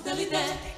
[0.00, 0.71] Comienza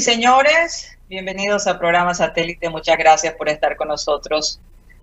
[0.00, 2.70] señores, bienvenidos al programa Satélite.
[2.70, 4.58] Muchas gracias por estar con nosotros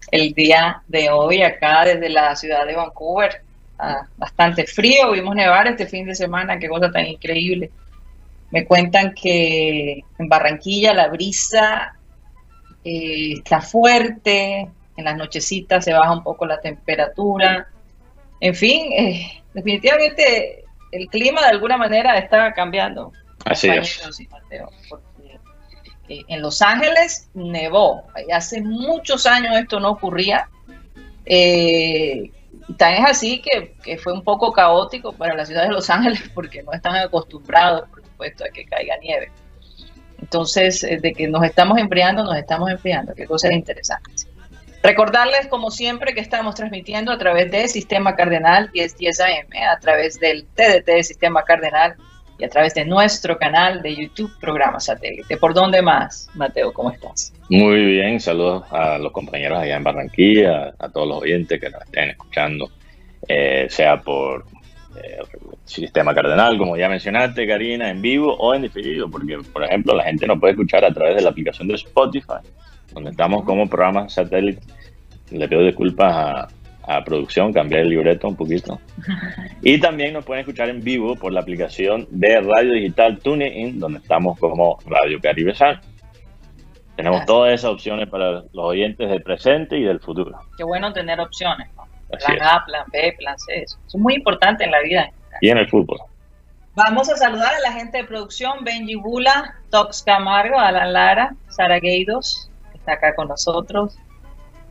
[0.10, 3.44] el día de hoy acá desde la ciudad de Vancouver.
[3.78, 7.70] Ah, bastante frío, vimos nevar este fin de semana, qué cosa tan increíble.
[8.50, 11.94] Me cuentan que en Barranquilla la brisa
[12.84, 17.68] eh, está fuerte, en las nochecitas se baja un poco la temperatura.
[18.40, 23.12] En fin, eh, definitivamente el clima de alguna manera está cambiando.
[23.50, 23.98] Así es.
[23.98, 25.40] compañeros y Mateo, porque,
[26.10, 28.04] eh, en Los Ángeles nevó.
[28.34, 30.50] Hace muchos años esto no ocurría.
[31.26, 32.32] Eh,
[32.70, 35.90] y tan es así que, que fue un poco caótico para la ciudad de Los
[35.90, 39.32] Ángeles porque no están acostumbrados, por supuesto, a que caiga nieve.
[40.20, 43.14] Entonces, eh, de que nos estamos enfriando, nos estamos enfriando.
[43.14, 44.28] Qué cosas interesantes.
[44.84, 50.20] Recordarles, como siempre, que estamos transmitiendo a través de Sistema Cardenal 1010 AM, a través
[50.20, 51.96] del TDT de Sistema Cardenal
[52.40, 55.38] y a través de nuestro canal de YouTube, Programa Satélite.
[55.38, 56.72] ¿Por dónde más, Mateo?
[56.72, 57.34] ¿Cómo estás?
[57.50, 61.82] Muy bien, saludos a los compañeros allá en Barranquilla, a todos los oyentes que nos
[61.84, 62.70] estén escuchando,
[63.28, 64.46] eh, sea por
[65.04, 65.20] eh,
[65.66, 70.04] Sistema Cardenal, como ya mencionaste, Karina, en vivo o en diferido, porque, por ejemplo, la
[70.04, 72.40] gente nos puede escuchar a través de la aplicación de Spotify,
[72.94, 74.62] donde estamos como programa satélite.
[75.32, 76.48] Le pido disculpas a,
[76.88, 78.80] a producción, cambiar el libreto un poquito.
[79.62, 84.00] Y también nos pueden escuchar en vivo por la aplicación de radio digital TuneIn, donde
[84.00, 85.82] estamos como Radio Caribe San.
[86.96, 87.26] Tenemos Gracias.
[87.28, 90.40] todas esas opciones para los oyentes del presente y del futuro.
[90.58, 91.68] Qué bueno tener opciones.
[91.76, 91.86] ¿no?
[92.08, 92.42] Plan.
[92.42, 93.64] A, plan B, plan C.
[93.64, 95.12] Eso es muy importante en la vida.
[95.42, 96.00] Y en el fútbol.
[96.74, 101.80] Vamos a saludar a la gente de producción, Benji Bula, Tox Camargo, Alan Lara, Sara
[101.80, 103.98] Gueidos, que está acá con nosotros.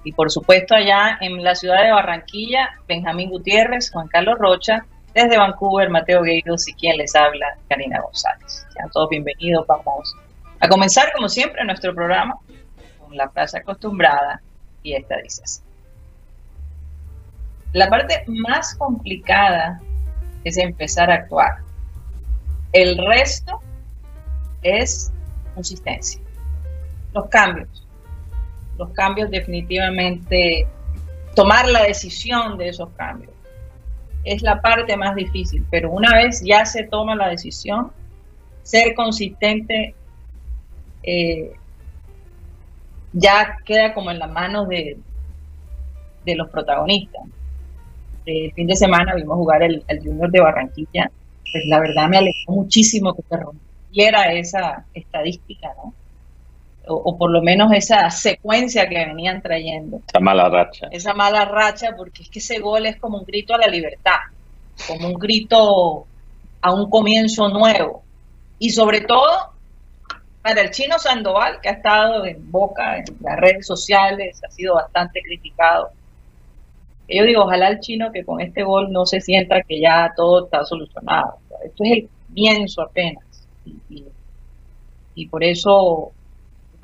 [0.06, 5.36] Y por supuesto allá en la ciudad de Barranquilla, Benjamín Gutiérrez, Juan Carlos Rocha, desde
[5.36, 8.64] Vancouver, Mateo Gueidos y quien les habla, Karina González.
[8.72, 9.66] Sean todos bienvenidos.
[9.66, 10.14] Vamos
[10.60, 12.36] a comenzar, como siempre, nuestro programa
[13.00, 14.40] con la frase acostumbrada
[14.84, 15.60] y esta dice así.
[17.72, 19.80] La parte más complicada
[20.44, 21.56] es empezar a actuar.
[22.72, 23.60] El resto
[24.62, 25.10] es
[25.56, 26.20] consistencia.
[27.12, 27.85] Los cambios.
[28.78, 30.66] Los cambios definitivamente,
[31.34, 33.32] tomar la decisión de esos cambios.
[34.24, 37.92] Es la parte más difícil, pero una vez ya se toma la decisión,
[38.62, 39.94] ser consistente
[41.02, 41.52] eh,
[43.12, 44.98] ya queda como en las manos de,
[46.24, 47.22] de los protagonistas.
[48.26, 51.10] El fin de semana vimos jugar el, el Junior de Barranquilla
[51.52, 55.94] pues la verdad me alejó muchísimo que se rompiera esa estadística, ¿no?
[56.88, 60.00] O, o, por lo menos esa secuencia que venían trayendo.
[60.06, 60.86] Esa mala racha.
[60.90, 64.20] Esa mala racha, porque es que ese gol es como un grito a la libertad,
[64.86, 66.06] como un grito
[66.60, 68.04] a un comienzo nuevo.
[68.58, 69.56] Y sobre todo
[70.46, 74.74] para el chino Sandoval, que ha estado en boca en las redes sociales, ha sido
[74.74, 75.90] bastante criticado.
[77.08, 80.44] Yo digo, ojalá el chino que con este gol no se sienta que ya todo
[80.44, 81.38] está solucionado.
[81.64, 83.24] Esto es el comienzo apenas.
[83.64, 84.04] Y, y,
[85.16, 86.12] y, por eso,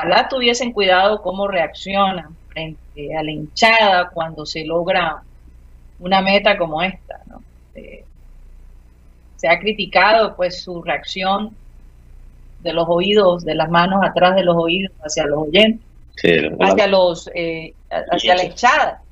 [0.02, 5.22] ojalá tuviesen cuidado cómo reaccionan frente a la hinchada cuando se logra
[6.00, 7.20] una meta como esta.
[7.26, 7.42] ¿no?
[7.74, 8.04] Eh,
[9.36, 11.54] se ha criticado pues su reacción
[12.60, 15.80] de los oídos, de las manos atrás de los oídos hacia los oyentes,
[16.16, 17.74] sí, hacia los eh,
[18.10, 19.02] hacia la hinchada.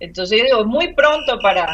[0.00, 1.66] Entonces yo digo, es muy pronto para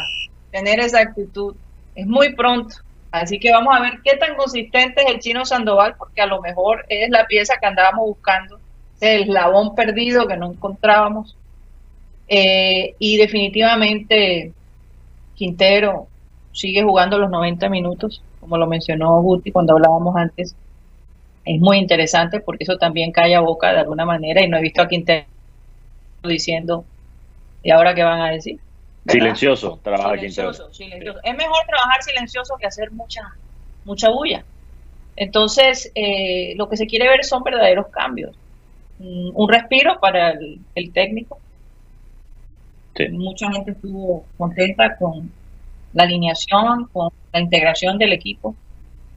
[0.51, 1.55] tener esa actitud,
[1.95, 2.75] es muy pronto.
[3.11, 6.41] Así que vamos a ver qué tan consistente es el chino Sandoval, porque a lo
[6.41, 8.59] mejor es la pieza que andábamos buscando,
[9.01, 11.35] el eslabón perdido que no encontrábamos.
[12.27, 14.53] Eh, y definitivamente
[15.35, 16.07] Quintero
[16.53, 20.55] sigue jugando los 90 minutos, como lo mencionó Guti cuando hablábamos antes.
[21.45, 24.81] es muy interesante porque eso también calla boca de alguna manera y no he visto
[24.81, 25.25] a Quintero
[26.23, 26.85] diciendo,
[27.63, 28.59] ¿y ahora qué van a decir?
[29.07, 33.21] Silencioso, trabaja silencioso, Es mejor trabajar silencioso que hacer mucha,
[33.83, 34.45] mucha bulla.
[35.15, 38.35] Entonces, eh, lo que se quiere ver son verdaderos cambios.
[38.99, 41.39] Mm, un respiro para el, técnico.
[43.11, 45.31] Mucha gente estuvo contenta con
[45.93, 48.55] la alineación, con la integración del equipo.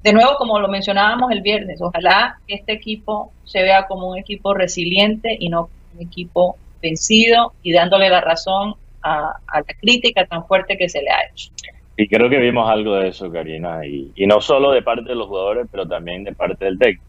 [0.03, 4.55] De nuevo, como lo mencionábamos el viernes, ojalá este equipo se vea como un equipo
[4.55, 10.77] resiliente y no un equipo vencido y dándole la razón a, la crítica tan fuerte
[10.77, 11.51] que se le ha hecho.
[11.97, 15.29] Y creo que vimos algo de eso, Karina, y, no solo de parte de los
[15.29, 17.05] jugadores, pero también de parte del técnico.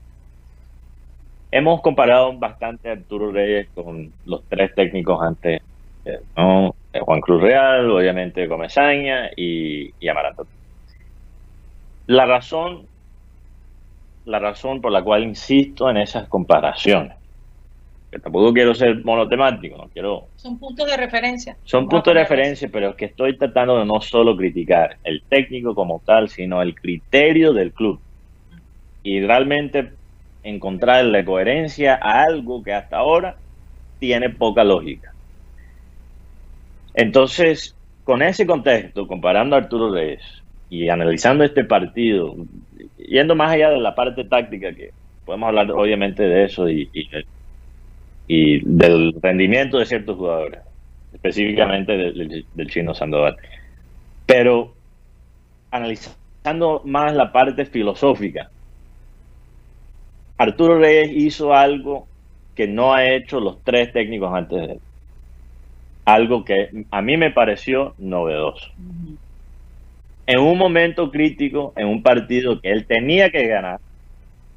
[1.51, 5.62] Hemos comparado bastante a Arturo Reyes con los tres técnicos antes,
[6.03, 6.75] eh, ¿no?
[6.92, 10.45] Eh, Juan Cruz Real, obviamente Comesaña y, y Amaranto.
[12.07, 12.86] La razón,
[14.25, 17.15] la razón por la cual insisto en esas comparaciones
[18.19, 20.27] tampoco quiero ser monotemático, no quiero...
[20.35, 21.57] Son puntos de referencia.
[21.63, 25.75] Son puntos de referencia, pero es que estoy tratando de no solo criticar el técnico
[25.75, 28.00] como tal, sino el criterio del club.
[29.03, 29.91] Y realmente
[30.44, 33.35] encontrar la coherencia a algo que hasta ahora
[34.00, 35.13] tiene poca lógica.
[36.94, 40.21] Entonces, con ese contexto, comparando a Arturo Reyes
[40.69, 42.35] y analizando este partido,
[42.97, 44.91] yendo más allá de la parte táctica, que
[45.25, 47.09] podemos hablar obviamente de eso y, y
[48.27, 50.62] y del rendimiento de ciertos jugadores,
[51.13, 53.38] específicamente del, chino Sandoval.
[54.25, 54.74] Pero
[55.72, 58.50] analizando más la parte filosófica,
[60.38, 62.07] Arturo Reyes hizo algo
[62.56, 64.80] que no ha hecho los tres técnicos antes de él.
[66.06, 68.69] Algo que a mí me pareció novedoso.
[70.27, 73.80] En un momento crítico, en un partido que él tenía que ganar,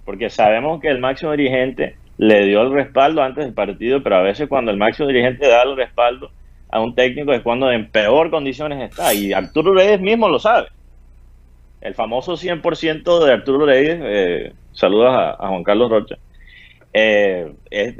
[0.04, 4.22] porque sabemos que el máximo dirigente le dio el respaldo antes del partido, pero a
[4.22, 6.30] veces cuando el máximo dirigente da el respaldo
[6.68, 9.14] a un técnico es cuando en peor condiciones está.
[9.14, 10.68] Y Arturo Reyes mismo lo sabe.
[11.80, 16.16] El famoso 100% de Arturo Reyes, eh, saludos a, Juan Carlos Rocha,
[16.92, 17.94] eh, es,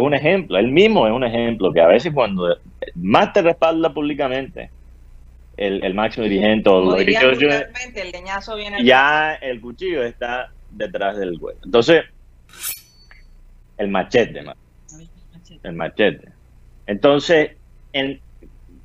[0.00, 2.56] un ejemplo, él mismo es un ejemplo, que a veces cuando
[2.94, 4.70] más te respalda públicamente
[5.56, 7.06] el, máximo dirigente o el
[8.12, 11.58] leñazo viene ya el cuchillo está detrás del cuello.
[11.64, 12.04] Entonces,
[13.76, 14.44] el machete,
[15.62, 16.28] el machete.
[16.86, 17.52] Entonces,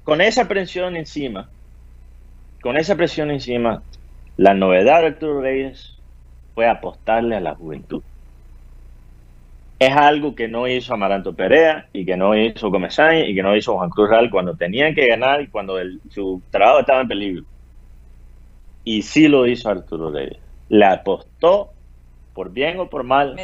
[0.04, 1.50] con esa presión encima,
[2.62, 3.84] con esa presión encima,
[4.38, 5.98] la novedad de Arturo Reyes
[6.54, 8.02] fue apostarle a la juventud.
[9.80, 13.56] Es algo que no hizo Amaranto Perea y que no hizo Comesaña y que no
[13.56, 15.78] hizo Juan Cruz Real cuando tenían que ganar y cuando
[16.10, 17.44] su trabajo estaba en peligro.
[18.84, 20.40] Y sí lo hizo Arturo Reyes.
[20.68, 21.72] Le apostó
[22.40, 23.36] por bien o por mal,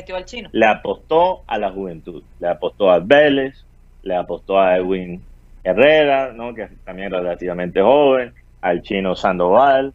[0.53, 3.65] le apostó a la juventud, le apostó a Vélez,
[4.03, 5.21] le apostó a Edwin
[5.65, 6.53] Herrera, ¿no?
[6.53, 9.93] que también relativamente joven, al chino Sandoval,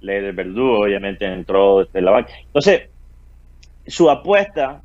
[0.00, 2.32] Leder Verdú obviamente entró de la banca.
[2.46, 2.88] Entonces,
[3.86, 4.80] su apuesta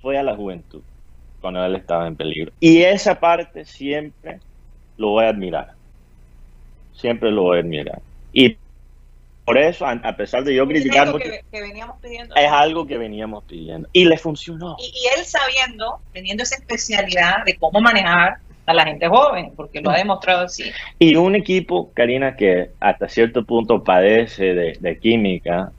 [0.00, 0.82] fue a la juventud
[1.40, 2.50] cuando él estaba en peligro.
[2.58, 4.40] Y esa parte siempre
[4.96, 5.74] lo voy a admirar.
[6.92, 8.02] Siempre lo voy a admirar.
[8.32, 8.56] Y
[9.44, 12.34] por eso, a pesar de yo criticar es algo que, veníamos pidiendo.
[12.36, 13.88] Es algo que veníamos pidiendo.
[13.92, 14.76] Y le funcionó.
[14.78, 19.90] Y, él sabiendo, teniendo esa especialidad de cómo manejar a la gente joven, porque lo
[19.90, 20.70] ha demostrado así.
[21.00, 25.72] Y un equipo, Karina, que hasta cierto punto padece de, química,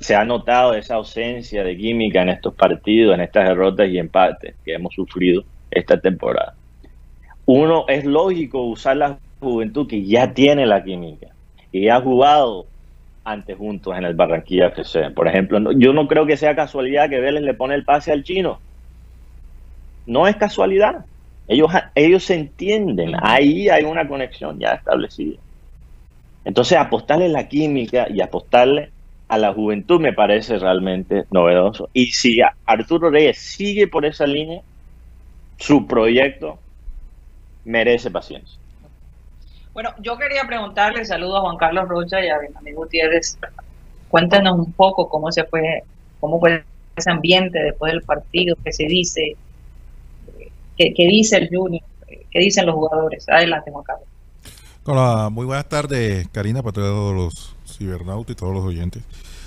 [0.00, 4.54] se ha notado esa ausencia de química en estos partidos, en estas derrotas y empates
[4.64, 6.54] que hemos sufrido esta temporada.
[7.44, 11.28] Uno, es lógico usar la juventud que ya tiene la química,
[11.70, 12.66] ya ha jugado
[13.24, 15.10] antes juntos en el Barranquilla FC.
[15.10, 18.22] Por ejemplo, yo no creo que sea casualidad que Vélez le pone el pase al
[18.22, 18.60] chino.
[20.06, 21.06] No es casualidad.
[21.48, 23.14] Ellos, ellos se entienden.
[23.22, 25.38] Ahí hay una conexión ya establecida.
[26.44, 28.90] Entonces, apostarle la química y apostarle
[29.28, 31.88] a la juventud me parece realmente novedoso.
[31.92, 34.60] Y si Arturo Reyes sigue por esa línea,
[35.56, 36.58] su proyecto
[37.64, 38.63] merece paciencia.
[39.74, 43.36] Bueno, yo quería preguntarle, saludo a Juan Carlos Rocha y a amigo Gutiérrez,
[44.08, 45.82] cuéntanos un poco cómo se fue,
[46.20, 46.64] cómo fue
[46.94, 49.36] ese ambiente después del partido, qué se dice,
[50.78, 53.28] qué, dice el Junior, qué dicen los jugadores.
[53.28, 54.08] Adelante, Juan Carlos.
[54.84, 59.02] Hola, muy buenas tardes, Karina, para todos los cibernautas y todos los oyentes.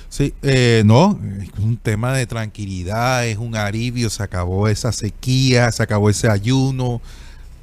[0.10, 5.72] Sí, eh, no, es un tema de tranquilidad, es un alivio, se acabó esa sequía,
[5.72, 7.02] se acabó ese ayuno,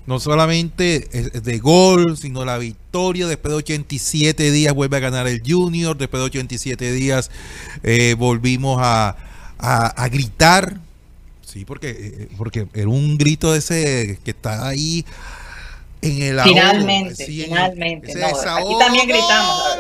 [0.07, 1.01] no solamente
[1.43, 3.27] de gol, sino la victoria.
[3.27, 5.97] Después de 87 días vuelve a ganar el Junior.
[5.97, 7.31] Después de 87 días
[7.83, 9.17] eh, volvimos a,
[9.59, 10.81] a, gritar.
[11.43, 15.05] Sí, porque, eh, porque era un grito ese que está ahí
[16.05, 18.11] en el ahogo, Finalmente, sí, finalmente.
[18.11, 19.79] ese no, aquí también gritamos.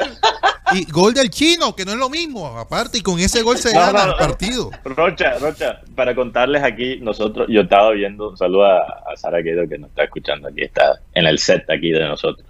[0.72, 3.72] Y gol del chino, que no es lo mismo, aparte, y con ese gol se
[3.74, 4.70] No, gana no, el partido.
[4.84, 9.68] Rocha, Rocha, para contarles aquí, nosotros, yo estaba viendo, un saludo a, a Sara Quedo
[9.68, 12.46] que nos está escuchando aquí, está en el set aquí de nosotros.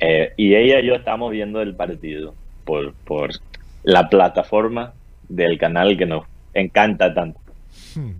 [0.00, 3.30] Eh, y ella y yo estamos viendo el partido por, por
[3.84, 4.92] la plataforma
[5.28, 7.38] del canal que nos encanta tanto.
[7.94, 8.12] Hmm.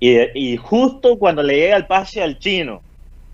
[0.00, 2.82] Y, y justo cuando le llega el pase al chino,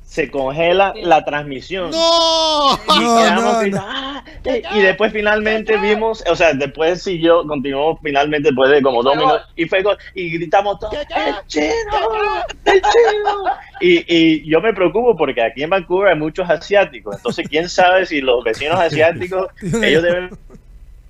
[0.07, 1.91] se congela la transmisión.
[1.91, 2.79] ¡No!
[2.97, 8.71] Y No, "Ah", y, y después finalmente vimos, o sea, después siguió, continuó finalmente después
[8.71, 12.45] de como dos minutos y fue gol, y gritamos todos, ¡el chino!
[12.67, 13.45] ¡el chino!
[13.81, 18.07] Y, y yo me preocupo porque aquí en Vancouver hay muchos asiáticos, entonces quién sabe
[18.07, 19.49] si los vecinos asiáticos,
[19.83, 20.31] ellos deben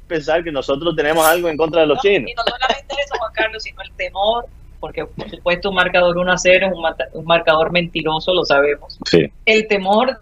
[0.08, 2.30] pensar que nosotros tenemos algo en contra de los No, chinos.
[2.30, 4.46] Y no solamente eso, Juan Carlos, sino el temor,
[4.80, 6.72] porque por supuesto un marcador 1 a 0 es
[7.14, 8.98] un, marcador mentiroso, lo sabemos.
[9.10, 10.20] Sí, El temor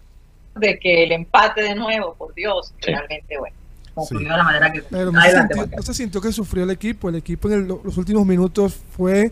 [0.55, 2.91] de que el empate de nuevo, por Dios, Sí.
[2.91, 3.55] realmente, bueno,
[3.93, 5.85] concluyó de la manera que Pero no se, sintió, Juan no Carlos.
[5.85, 7.09] se sintió que sufrió el equipo.
[7.09, 9.31] El equipo en el- los últimos minutos fue.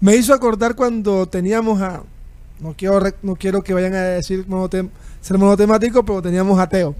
[0.00, 2.02] Me hizo acordar cuando teníamos a.
[2.60, 4.90] No quiero, re- no quiero que vayan a decir monotem-
[5.20, 6.94] ser monotemático, pero teníamos a Teo.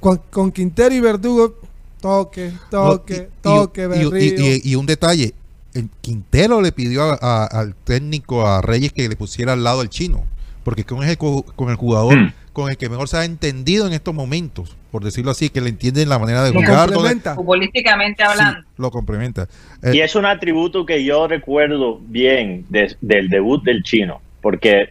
[0.00, 1.54] Con, con Quintero y Verdugo,
[2.00, 4.16] toque, toque, No, y- y- toque, y, berrío.
[4.18, 5.32] y- y- y un detalle,
[5.76, 9.80] el Quintero le pidió a- a- al técnico, a Reyes, que le pusiera al lado
[9.80, 10.24] al chino,
[10.64, 12.32] porque con el, con el jugador Hmm.
[12.52, 15.68] con el que mejor se ha entendido en estos momentos, por decirlo así, que le
[15.68, 17.34] entienden la manera de Lo jugar, donde- complementa.
[17.34, 18.66] Futbolísticamente sí, hablando.
[18.78, 19.46] lo complementa.
[19.82, 24.88] Eh, Y es un atributo que yo recuerdo bien de- del debut del chino, porque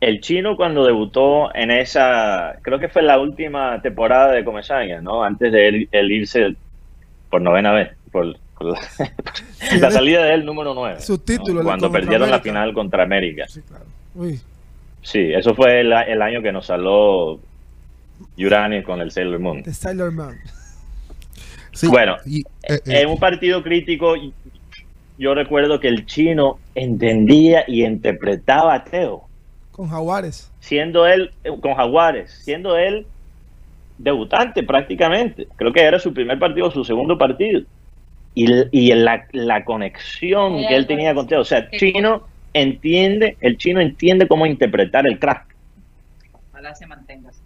[0.00, 5.24] el chino cuando debutó en esa, creo que fue la última temporada de Comesaña, ¿no?
[5.24, 6.54] Antes de él, él irse
[7.30, 8.38] por novena vez, por, por
[8.72, 11.00] la, Sí, la él- salida de él número nueve.
[11.00, 13.46] Su título, Cuando perdieron la final contra América.
[13.48, 13.84] Sí, claro.
[14.14, 14.40] Uy,
[15.02, 17.38] Sí, eso fue el, el año que nos saló
[18.36, 19.62] Yurani con el Sailor Moon.
[19.62, 20.38] The Sailor Man.
[21.72, 24.14] sí, bueno, y, eh, eh, En un partido crítico,
[25.18, 29.24] yo recuerdo que el chino entendía y interpretaba a Teo.
[29.72, 30.50] Con Jaguares.
[30.60, 33.06] siendo él eh, con Jaguares, siendo él
[33.98, 35.46] debutante prácticamente.
[35.56, 37.60] Creo que era su primer partido, su segundo partido.
[38.34, 41.40] Y, y la, la conexión Sí, que él tenía con Teo.
[41.42, 45.46] O sea, Chino entiende, el chino entiende cómo interpretar el crack.
[46.52, 47.38] Ojalá se mantenga así.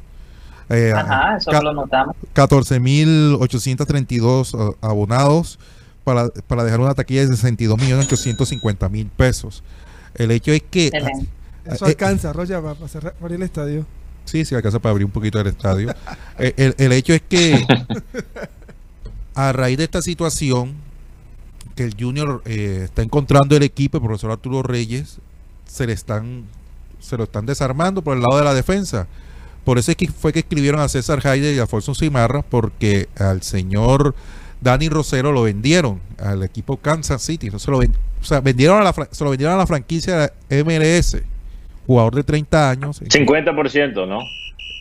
[0.71, 2.15] Eh, Ajá, eso lo notamos.
[2.35, 5.59] 14.832 a- abonados
[6.05, 9.63] para, para dejar una taquilla de 62.850.000 pesos.
[10.19, 10.87] El hecho es que...
[10.89, 11.27] Excelente.
[11.65, 13.87] Eso Eh, alcanza, Roya, para, para cerrar- para abrir el estadio.
[14.25, 15.95] Sí, sí, alcanza para abrir un poquito el estadio.
[16.39, 17.65] Eh, el, el hecho es que
[19.35, 20.75] a raíz de esta situación,
[21.75, 25.19] que el Junior eh, está encontrando el equipo, el profesor Arturo Reyes,
[25.67, 26.45] se le están,
[27.01, 29.07] se lo están desarmando por el lado de la defensa.
[29.65, 33.09] Por eso es que fue que escribieron a César Haider y a Alfonso Simarra, porque
[33.19, 34.15] al señor
[34.61, 37.49] Dani Rosero lo vendieron al equipo Kansas City.
[37.51, 40.33] No se lo ven- o sea, vendieron a la, se lo vendieron a la franquicia
[40.51, 41.23] MLS.
[41.87, 43.01] Jugador de 30 años.
[43.03, 44.19] 50%, ¿no?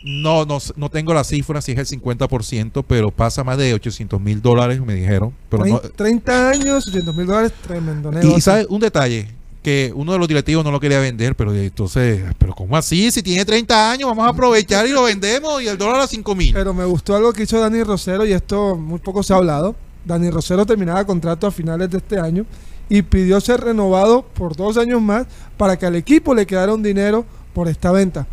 [0.04, 4.20] No, no, no tengo la cifra si es el 50%, pero pasa más de 800
[4.20, 5.32] mil dólares, me dijeron.
[5.48, 8.30] Pero no, 30, 30 años, 800 mil dólares, tremendo negocio.
[8.34, 9.26] y, y sabe un detalle,
[9.68, 13.10] que uno de los directivos no lo quería vender, pero entonces, pero ¿cómo así?
[13.10, 16.34] Si tiene 30 años, vamos a aprovechar y lo vendemos y el dólar a 5
[16.34, 16.54] mil.
[16.54, 19.76] Pero me gustó algo que hizo Dani Rosero y esto muy poco se ha hablado.
[20.06, 22.46] Dani Rosero terminaba contrato a finales de este año
[22.88, 25.26] y pidió ser renovado por dos años más
[25.58, 28.26] para que al equipo le quedara un dinero por esta venta.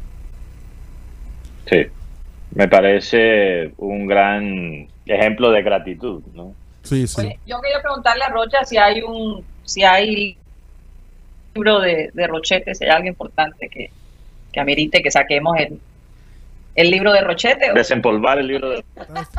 [1.69, 1.87] Sí.
[2.51, 6.53] Me parece un gran ejemplo de gratitud, ¿no?
[6.83, 7.27] Sí, sí.
[7.45, 10.37] Yo quería preguntarle a Rocha si hay un, si hay
[11.55, 13.89] libro de, de Rochete, si hay algo importante que,
[14.51, 15.79] que amerite que saquemos el,
[16.75, 17.71] el libro de Rochete.
[17.71, 18.83] o- Desempolvar el libro de...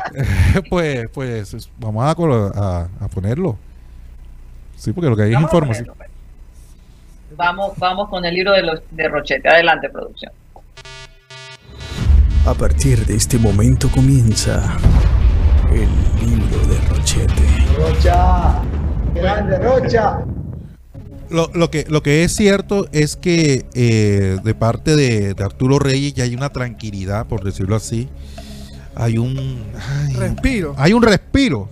[0.69, 3.57] pues, pues es- vamos a, a, a ponerlo.
[4.75, 5.85] Sí, porque lo que hay es Vamos información.
[5.85, 6.09] ponerlo, pues.
[7.37, 9.47] Vamos, vamos con el libro de, los, de Rochete.
[9.47, 10.31] Adelante, producción.
[12.47, 14.75] A partir de este momento comienza
[15.69, 15.89] el
[16.25, 17.43] libro de Rochete.
[17.77, 18.61] Rocha,
[19.13, 20.19] grande Rocha.
[21.29, 25.79] Lo, lo que, lo que es cierto es que eh, de parte de, de Arturo
[25.79, 28.07] Reyes ya hay una tranquilidad, por decirlo así.
[28.95, 29.63] Hay un.
[29.75, 30.73] ay, Respiro.
[30.77, 31.69] Hay un respiro.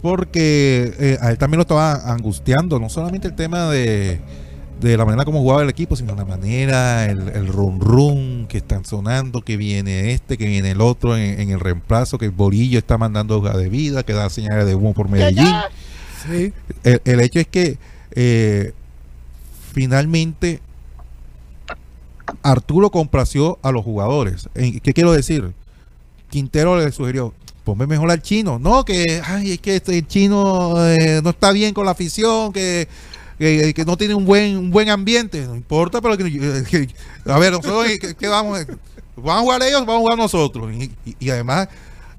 [0.00, 4.20] Porque eh, a él también lo estaba angustiando, no solamente el tema de,
[4.80, 8.58] de la manera como jugaba el equipo, sino la manera, el, el run run que
[8.58, 12.30] están sonando, que viene este, que viene el otro en, en el reemplazo, que el
[12.30, 15.52] Borillo está mandando hoja de vida, que da señales de humo por Medellín.
[16.26, 16.52] Sí.
[16.84, 17.78] El, el hecho es que
[18.12, 18.72] eh,
[19.72, 20.60] finalmente
[22.42, 24.48] Arturo complació a los jugadores.
[24.54, 25.52] ¿En- ¿Qué quiero decir?
[26.30, 27.32] Quintero le sugirió,
[27.64, 28.58] ponme mejor al chino.
[28.58, 32.52] No, que, ay, es que este, el chino eh, no está bien con la afición,
[32.52, 32.86] que,
[33.38, 35.40] que, no tiene un buen, un buen ambiente.
[35.46, 36.24] No importa, pero que,
[36.64, 36.88] que-
[37.30, 38.66] a ver, nosotros, ¿qué, qué vamos?
[39.16, 39.80] ¿Van a jugar ellos?
[39.80, 40.70] Vamos a jugar nosotros.
[41.18, 41.68] Y además,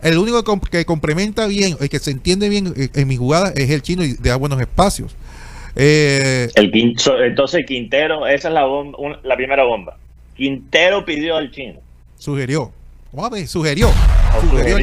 [0.02, 3.18] el único que, comp- que complementa bien, el que se entiende bien eh, en mi
[3.18, 5.16] jugada es el chino y da buenos espacios.
[5.76, 6.72] Eh, El
[7.24, 9.98] entonces Quintero, esa es la, bomba, un- la primera bomba.
[10.36, 11.80] Quintero pidió al chino.
[12.18, 12.72] sugirió.
[13.12, 13.90] Vamos a ver, sugirió.
[13.90, 14.78] O Sugirió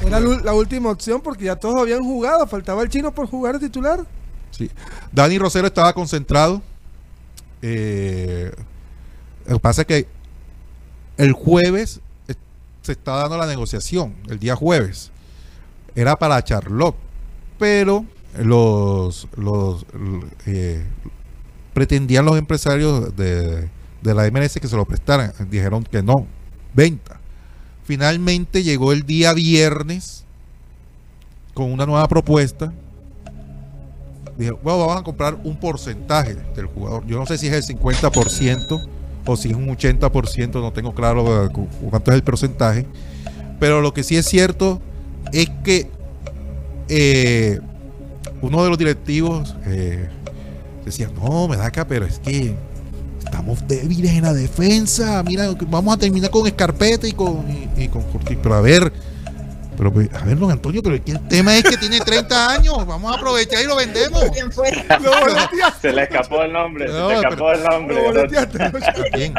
[0.00, 0.06] el.
[0.08, 2.46] Era la la última opción porque ya todos habían jugado.
[2.46, 4.00] Faltaba el chino por jugar de titular.
[4.50, 4.70] Sí.
[5.12, 6.62] Dani Rosero estaba concentrado.
[7.62, 8.50] Eh,
[9.46, 10.06] lo que pasa es que
[11.16, 12.00] el jueves
[12.82, 15.10] se está dando la negociación, el día jueves.
[15.94, 16.96] Era para Charlotte,
[17.58, 18.04] pero
[18.38, 19.84] los, los
[20.46, 20.84] eh,
[21.74, 23.68] pretendían los empresarios de,
[24.02, 25.32] de la MLS que se lo prestaran.
[25.50, 26.26] Dijeron que no,
[26.74, 27.20] venta.
[27.84, 30.24] Finalmente llegó el día viernes
[31.54, 32.72] con una nueva propuesta
[34.40, 37.06] dije, bueno, vamos a comprar un porcentaje del jugador.
[37.06, 38.88] Yo no sé si es el 50%
[39.26, 42.86] o si es un 80%, no tengo claro eh, cu- cuánto es el porcentaje.
[43.58, 44.80] Pero lo que sí es cierto
[45.32, 45.88] es que
[46.88, 47.60] eh,
[48.40, 50.08] uno de los directivos eh,
[50.84, 52.54] decía, no, me da acá, pero es que
[53.22, 55.22] estamos débiles en la defensa.
[55.22, 57.44] Mira, vamos a terminar con Escarpeta y con,
[57.76, 58.38] y, con Cortés.
[58.42, 58.92] Pero a ver,
[59.80, 62.50] pero pues, a ver, don Antonio, pero es que el tema es que tiene 30
[62.52, 62.86] años.
[62.86, 64.22] Vamos a aprovechar y lo vendemos.
[65.80, 67.96] Se le escapó el nombre, No, se le escapó el nombre.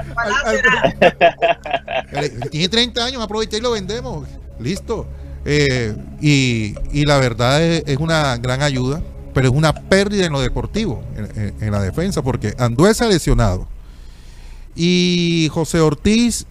[2.14, 4.28] Eh, Tiene 30 años, aprovecha y lo vendemos.
[4.60, 5.06] Listo.
[5.46, 9.02] Eh, y, y la verdad es, es una gran ayuda,
[9.36, 13.68] pero es una pérdida en lo deportivo, en, en- en la defensa, porque Anduesa lesionado.
[14.76, 16.46] Y José Ortiz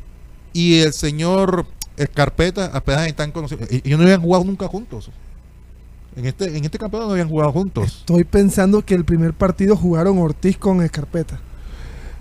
[0.53, 1.67] y el señor
[2.03, 3.69] Escarpeta apenas están conocidos.
[3.71, 5.11] Ellos no habían jugado nunca juntos.
[6.17, 7.99] En este, en este campeonato no habían jugado juntos.
[8.01, 11.41] Estoy pensando que el primer partido jugaron Ortiz con Escarpeta.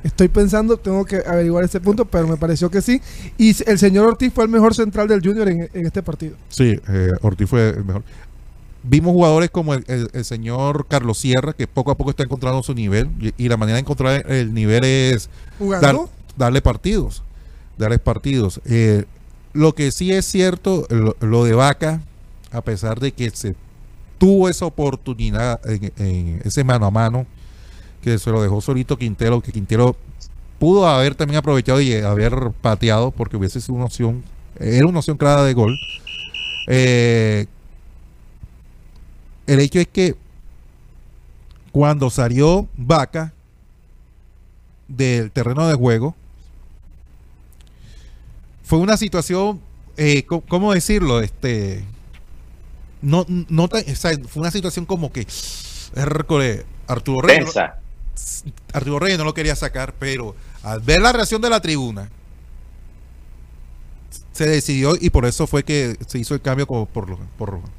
[0.04, 3.02] Estoy pensando, tengo que averiguar ese punto, pero me pareció que sí.
[3.38, 6.36] Y el señor Ortiz fue el mejor central del Junior en, en este partido.
[6.50, 8.04] Sí, eh, Ortiz fue el mejor.
[8.82, 12.64] Vimos jugadores como el, el- el señor Carlos Sierra, que poco a poco está encontrando
[12.64, 13.10] su nivel.
[13.20, 15.30] Y, y la manera de encontrar el nivel es
[15.82, 15.96] dar-
[16.38, 17.22] darle partidos.
[17.78, 18.62] Darles partidos.
[18.66, 19.04] Eh,
[19.54, 22.02] lo que sí es cierto, lo, de Vaca,
[22.52, 23.56] a pesar de que se
[24.18, 25.60] tuvo esa oportunidad
[25.98, 27.26] en, ese mano a mano,
[28.02, 29.96] que se lo dejó solito Quintero, que Quintero
[30.60, 34.24] pudo haber también aprovechado y haber pateado, porque hubiese sido una opción,
[34.60, 35.80] era una opción clara de gol.
[36.68, 37.48] Eh,
[39.48, 40.16] el hecho es que
[41.72, 43.34] cuando salió Vaca
[44.88, 46.16] del terreno de juego,
[48.70, 49.60] fue una situación,
[49.98, 51.22] eh, ¿cómo decirlo?
[51.22, 51.84] Este,
[53.02, 55.26] no, no tan- o sea, fue una situación como que
[56.88, 57.62] Arturo Reyes, no-.
[58.74, 62.10] Arturo Reyes no lo quería sacar, pero al ver la reacción de la tribuna,
[64.34, 67.18] se decidió y por eso fue que se hizo el cambio por, por,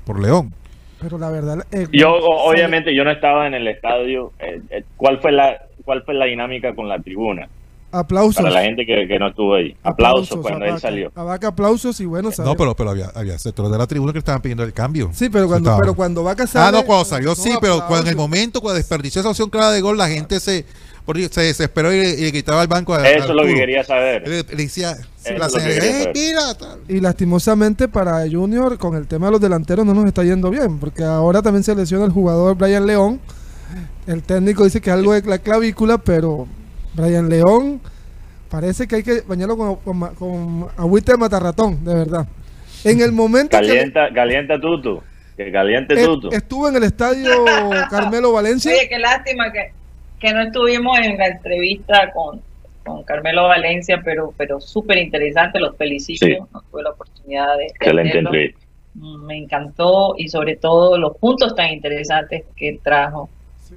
[0.05, 0.53] por León.
[1.01, 1.65] Pero la verdad.
[1.71, 4.33] eh, Yo, obviamente, yo no estaba en el estadio.
[4.41, 7.49] Eh, eh, ¿Cuál fue la cuál fue la dinámica con la tribuna?
[7.93, 8.37] Aplausos.
[8.37, 9.75] Para la gente que, que no estuvo ahí.
[9.83, 11.11] Aplausos cuando él salió.
[11.17, 14.13] A Vaca aplausos y bueno, No, saber- pero, pero había, había sectores de la tribuna
[14.13, 15.11] que estaban pidiendo el cambio.
[15.13, 16.79] Sí, pero cuando, Estaba- pero cuando Vaca Ah, sale.
[16.79, 19.73] no, cuando salió no, sí, pero cuando en el momento, cuando desperdició esa opción clara
[19.73, 20.65] de gol, la gente se,
[21.05, 22.95] porque se desesperó y, le- y le gritaba al banco.
[22.95, 24.23] a- Eso es lo que quería saber.
[24.29, 24.97] Le, le decía,
[25.37, 26.73] la que "Eh.
[26.89, 30.79] Y lastimosamente para Junior, con el tema de los delanteros, no nos está yendo bien,
[30.79, 33.21] porque ahora también se lesiona el jugador Brian León.
[34.07, 36.47] El técnico dice que es algo de la clavícula, pero
[36.95, 37.81] Brian León
[38.51, 42.27] parece que hay que bañarlo con, con, con agüita de matarratón, de verdad.
[42.85, 45.03] En el momento que Calienta, calienta Tutu.
[45.37, 46.29] Que caliente Tutu.
[46.33, 47.45] estuvo en el estadio
[47.91, 49.73] Carmelo Valencia, Oye, qué lástima que,
[50.19, 52.43] que no estuvimos en la entrevista con,
[52.85, 56.27] con Carmelo Valencia, pero, pero súper interesante, los felicito.
[56.27, 56.37] Sí.
[56.53, 58.61] No tuve la oportunidad de, Excelente entrevista.
[58.95, 63.31] Mm, Me encantó y sobre todo los puntos tan interesantes que trajo.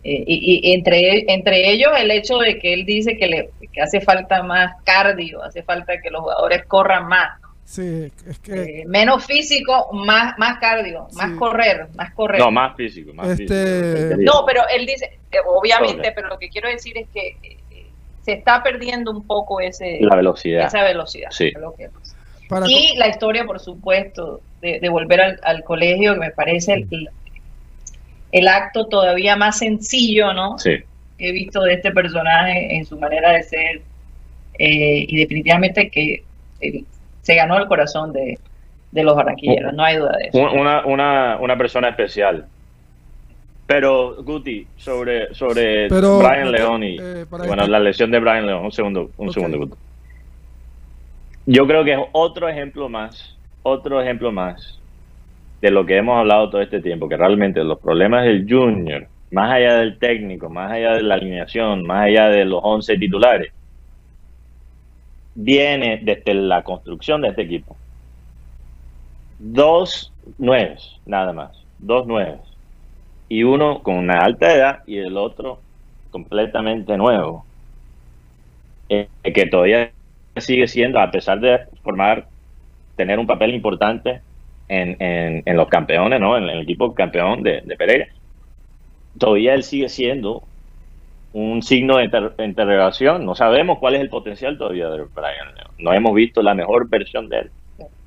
[0.06, 3.82] Eh, y, y entre, entre ellos el hecho de que él dice que, le, que
[3.82, 7.40] hace falta más cardio, hace falta que los jugadores corran más.
[7.42, 7.48] ¿no?
[7.64, 11.38] Sí, es que Eh, menos físico, más, más cardio, más Sí.
[11.38, 12.40] correr, más correr.
[12.42, 13.46] No, más físico, más Este-
[14.16, 14.22] físico.
[14.22, 17.86] No, pero él dice, eh, obviamente, pero lo que quiero decir es que eh,
[18.24, 20.68] se está perdiendo un poco ese, La velocidad.
[20.68, 21.30] esa velocidad.
[21.32, 21.48] Sí.
[21.56, 22.16] es lo que pasa.
[22.50, 26.74] para Y la historia, por supuesto, de, de volver al, al colegio, que me parece
[26.74, 27.10] el,
[28.34, 30.58] el acto todavía más sencillo, ¿no?
[30.60, 30.78] Sí.
[31.18, 33.82] que he visto de este personaje en su manera de ser
[34.60, 36.24] eh, y definitivamente que
[36.60, 36.84] eh,
[37.22, 38.38] se ganó el corazón de,
[38.92, 40.38] de los barranquilleros, no hay duda de eso.
[40.40, 42.46] Un- Una, una, una persona especial.
[43.66, 48.66] Pero, Guti, sobre, sobre Pero, Brian León y eh, bueno, la lesión de Brian León,
[48.66, 49.76] un segundo, un segundo, Guti.
[51.46, 54.80] Yo creo que es otro ejemplo más, otro ejemplo más
[55.64, 59.50] de lo que hemos hablado todo este tiempo, que realmente los problemas del Junior, más
[59.50, 63.54] allá del técnico, más allá de la alineación, más allá de los 11 titulares,
[65.34, 67.78] viene desde la construcción de este equipo.
[69.40, 72.42] Dos nueves, nada más, dos nueves.
[73.30, 75.62] Y uno con una alta edad y el otro
[76.12, 77.46] completamente nuevo.
[78.90, 79.92] Eh, que todavía
[80.36, 82.28] sigue siendo, a pesar de formar,
[82.98, 84.20] tener un papel importante
[84.74, 86.38] en, en, en los campeones, ¿no?
[86.38, 88.08] En el equipo campeón de, de Pereira.
[89.18, 90.44] Todavía él sigue siendo
[91.34, 93.26] un signo de inter- interrogación.
[93.26, 95.72] No sabemos cuál es el potencial todavía de Brian León.
[95.80, 97.52] No hemos visto la mejor versión de él.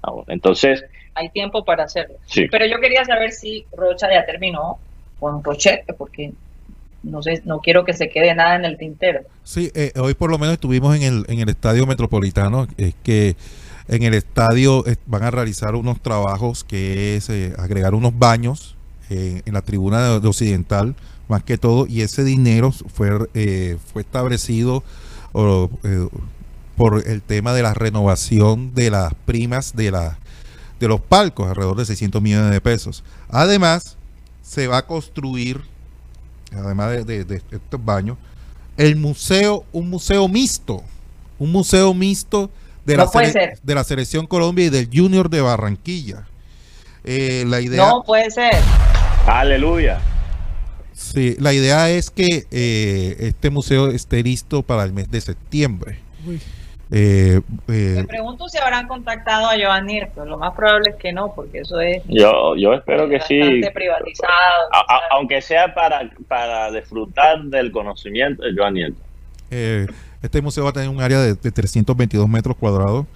[0.03, 0.25] aún.
[0.29, 2.17] Entonces, Hay tiempo para hacerlo.
[2.27, 2.47] sí.
[2.51, 4.79] Pero yo quería saber si Rocha ya terminó
[5.19, 6.33] con Rochette, porque
[7.03, 9.21] no sé, no quiero que se quede nada en el tintero.
[9.45, 13.35] Sí, eh, hoy por lo menos estuvimos en el, en el estadio metropolitano, es que
[13.89, 18.77] en el estadio van a realizar unos trabajos que es eh, agregar unos baños
[19.11, 20.97] eh, en la tribuna de, de occidental,
[21.29, 24.83] más que todo, y ese dinero fue, eh, fue establecido
[26.77, 30.19] por el tema de la renovación de las primas de, la,
[30.79, 33.03] de los palcos, alrededor de 600 millones de pesos.
[33.29, 33.97] Además,
[34.43, 35.63] se va a construir,
[36.53, 38.19] además de, de- de estos baños,
[38.77, 40.83] el museo, un museo mixto,
[41.39, 42.51] un museo mixto
[42.87, 43.59] de, la, No puede ser.
[43.63, 46.25] de la selección Colombia y del Junior de Barranquilla.
[47.05, 48.55] Eh, la idea, No puede ser.
[49.27, 49.99] Aleluya.
[50.93, 55.99] sí, la idea es que eh, este museo esté listo para el mes de septiembre.
[56.27, 56.41] Uy,
[56.93, 61.13] Eh, eh, Me pregunto si habrán contactado a Giovanni, pero lo más probable es que
[61.13, 63.41] no, porque eso es Yo, yo espero que sí.
[63.41, 64.33] bastante privatizado.
[64.73, 65.03] A- a- ¿sabes?
[65.11, 68.97] aunque sea para, para disfrutar del conocimiento de Joan Nieto.
[69.51, 69.87] Eh,
[70.23, 73.07] este museo va a tener un área de, de 322 metros cuadrados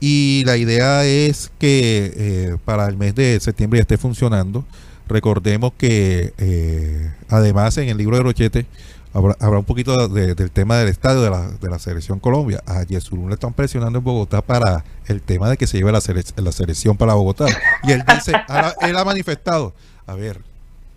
[0.00, 4.64] y la idea es que eh, para el mes de septiembre ya esté funcionando.
[5.08, 8.66] Recordemos que eh, además en el libro de Rochete
[9.12, 12.62] habrá, un poquito de- del tema del estadio de la, selección Colombia.
[12.66, 16.00] A Yesurún le están presionando en Bogotá para el tema de que se lleve la,
[16.00, 17.46] sele- la selección para Bogotá.
[17.84, 19.74] Y él dice, ahora él ha manifestado,
[20.06, 20.40] a ver,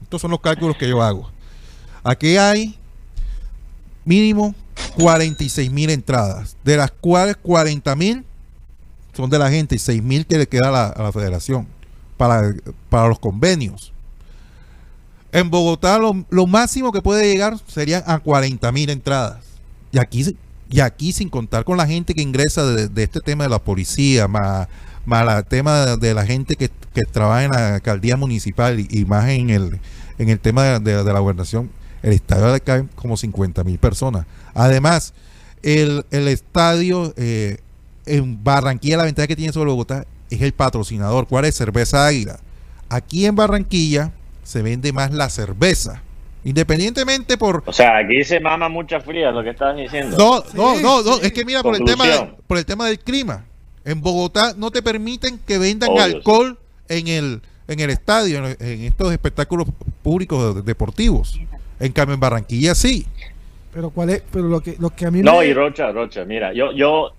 [0.01, 1.29] estos son los cálculos que yo hago.
[2.03, 2.77] Aquí hay
[4.05, 4.55] mínimo
[4.97, 8.25] 46 mil entradas, de las cuales 40 mil
[9.13, 11.67] son de la gente y 6 mil que le queda a la, federación
[12.17, 12.53] para,
[12.89, 13.93] para los convenios.
[15.31, 19.43] En Bogotá lo, lo máximo que puede llegar serían a 40 mil entradas.
[19.91, 20.35] Y aquí,
[20.69, 24.27] y aquí sin contar con la gente que ingresa de, este tema de la policía,
[24.27, 24.67] más,
[25.05, 29.29] más el tema de, la gente que, que trabaja en la alcaldía municipal y, más
[29.29, 29.79] en el,
[30.17, 31.69] en el tema de la gobernación,
[32.03, 34.25] el estadio le caen como 50 mil personas.
[34.53, 35.13] Además,
[35.63, 37.57] el, el estadio eh,
[38.05, 41.27] en Barranquilla, la ventaja que tiene sobre Bogotá es el patrocinador.
[41.27, 41.55] ¿Cuál es?
[41.55, 42.39] Cerveza Águila.
[42.89, 44.11] Aquí en Barranquilla
[44.43, 46.01] se vende más la cerveza.
[46.43, 47.63] Independientemente por...
[47.65, 50.15] O sea, aquí se mama mucha fría, lo que estás diciendo.
[50.17, 51.19] No, no, Sí, no, no, sí.
[51.23, 52.05] es que mira, por el, tema
[52.47, 53.43] por el tema del clima.
[53.83, 56.57] En Bogotá no te permiten que vendan Obvio, alcohol
[56.87, 59.67] en el en el estadio, en, estos espectáculos
[60.01, 61.37] públicos de- deportivos.
[61.79, 63.05] En cambio, en Barranquilla sí.
[63.73, 66.25] pero cuál es, pero lo que, lo que a mí No, me, y Rocha, Rocha,
[66.25, 67.11] mira, yo, yo,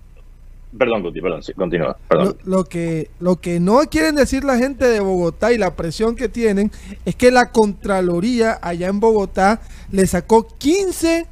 [0.77, 2.37] perdón, Guti, perdón, sí, continúa, perdón.
[2.43, 6.15] Lo, lo que, lo que no quieren decir la gente de Bogotá y la presión
[6.15, 6.71] que tienen
[7.05, 11.25] es que la Contraloría allá en Bogotá le sacó 15,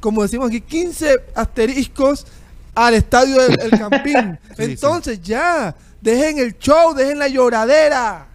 [0.00, 2.26] como decimos aquí, 15 asteriscos
[2.76, 4.38] al estadio del el Campín.
[4.56, 8.28] Sí, Entonces ya, dejen el show, dejen la lloradera.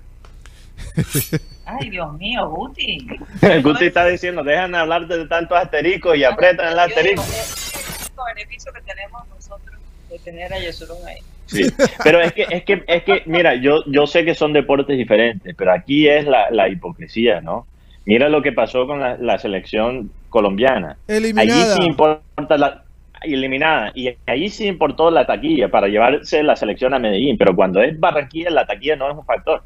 [1.65, 3.07] Ay, Dios mío, Guti.
[3.63, 7.23] Guti está diciendo, dejan de hablar de tantos asteriscos y apretan el asterisco.
[7.23, 11.19] Es el único beneficio que tenemos nosotros de tener a Yesurún ahí.
[11.45, 11.67] Sí,
[12.03, 15.55] pero es que, es que, es que, mira, yo, yo sé que son deportes diferentes,
[15.55, 17.67] pero aquí es la, la hipocresía, ¿no?
[18.05, 20.97] Mira lo que pasó con la, la selección colombiana.
[21.07, 21.75] Allí Eliminada.
[21.75, 22.83] sí importa la,
[23.23, 23.91] eliminada.
[23.95, 27.37] Y ahí sí importó la taquilla para llevarse la selección a Medellín.
[27.37, 29.63] Pero cuando es Barranquilla, la taquilla no es un factor.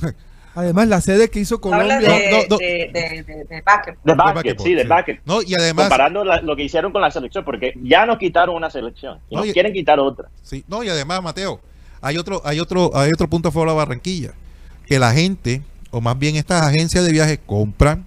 [0.58, 1.98] Además, la sede que hizo Habla Colombia.
[1.98, 2.56] de, No, no, no.
[2.58, 3.94] de, de, de- de básquet.
[4.02, 4.88] De De básquet, básquetbol, sí, de sí.
[4.88, 5.20] básquet.
[5.24, 8.56] No, y además, Comparando la- lo que hicieron con la selección, porque ya nos quitaron
[8.56, 9.52] una selección y nos Oye.
[9.52, 10.28] quieren quitar otra.
[10.42, 11.60] sí, no, y además, Mateo,
[12.00, 14.32] hay otro, hay otro, hay otro punto a favor de Barranquilla,
[14.86, 18.04] que la gente, o más bien estas agencias de viajes, compran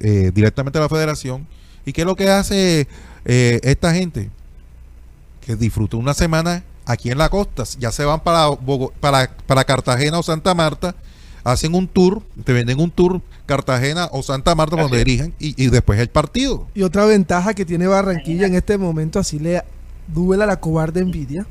[0.00, 1.46] eh, directamente a la federación.
[1.84, 2.86] ¿Y qué es lo que hace
[3.24, 4.30] eh, esta gente?
[5.40, 8.48] Que disfruta una semana aquí en la costa, ya se van para,
[9.00, 10.94] para, para Cartagena o Santa Marta,
[11.52, 15.68] hacen un tour, te venden un tour Cartagena o Santa Marta donde dirijan y, y
[15.70, 16.66] después el partido.
[16.74, 19.62] Y otra ventaja que tiene Barranquilla en este momento, así le
[20.08, 21.46] duela la cobarde envidia,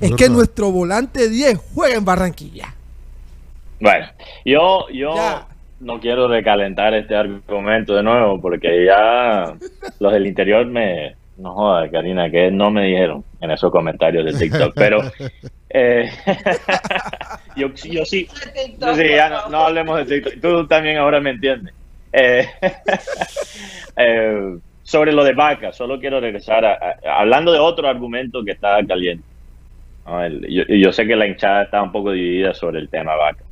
[0.00, 2.74] es que nuestro volante 10 juega en Barranquilla.
[3.80, 4.06] Bueno,
[4.44, 5.46] yo, yo Ya.
[5.80, 9.54] no quiero recalentar este argumento de nuevo porque ya
[9.98, 11.16] los del interior me...
[11.42, 15.00] No joda, Karina, que no me dijeron en esos comentarios de TikTok, pero
[15.70, 16.08] eh,
[17.56, 20.40] yo, yo sí, TikTok, Sí, ya no, no hablemos de TikTok.
[20.40, 21.74] Tú también ahora me entiendes.
[22.12, 22.46] Eh,
[23.96, 28.52] eh, sobre lo de vaca, solo quiero regresar a, a- hablando de otro argumento que
[28.52, 29.24] está caliente.
[30.06, 30.22] ¿no?
[30.22, 33.44] El- yo, yo sé que la hinchada está un poco dividida sobre el tema vaca.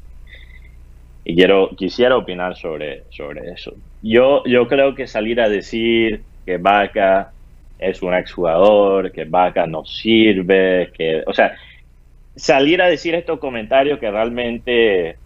[1.24, 3.74] Y quiero, quisiera opinar sobre, sobre eso.
[4.00, 7.33] Yo, yo creo que salir a decir que Vaca
[7.81, 11.57] es un exjugador, que Vaca no sirve, que, o sea,
[12.37, 15.16] salir a decir estos comentarios que realmente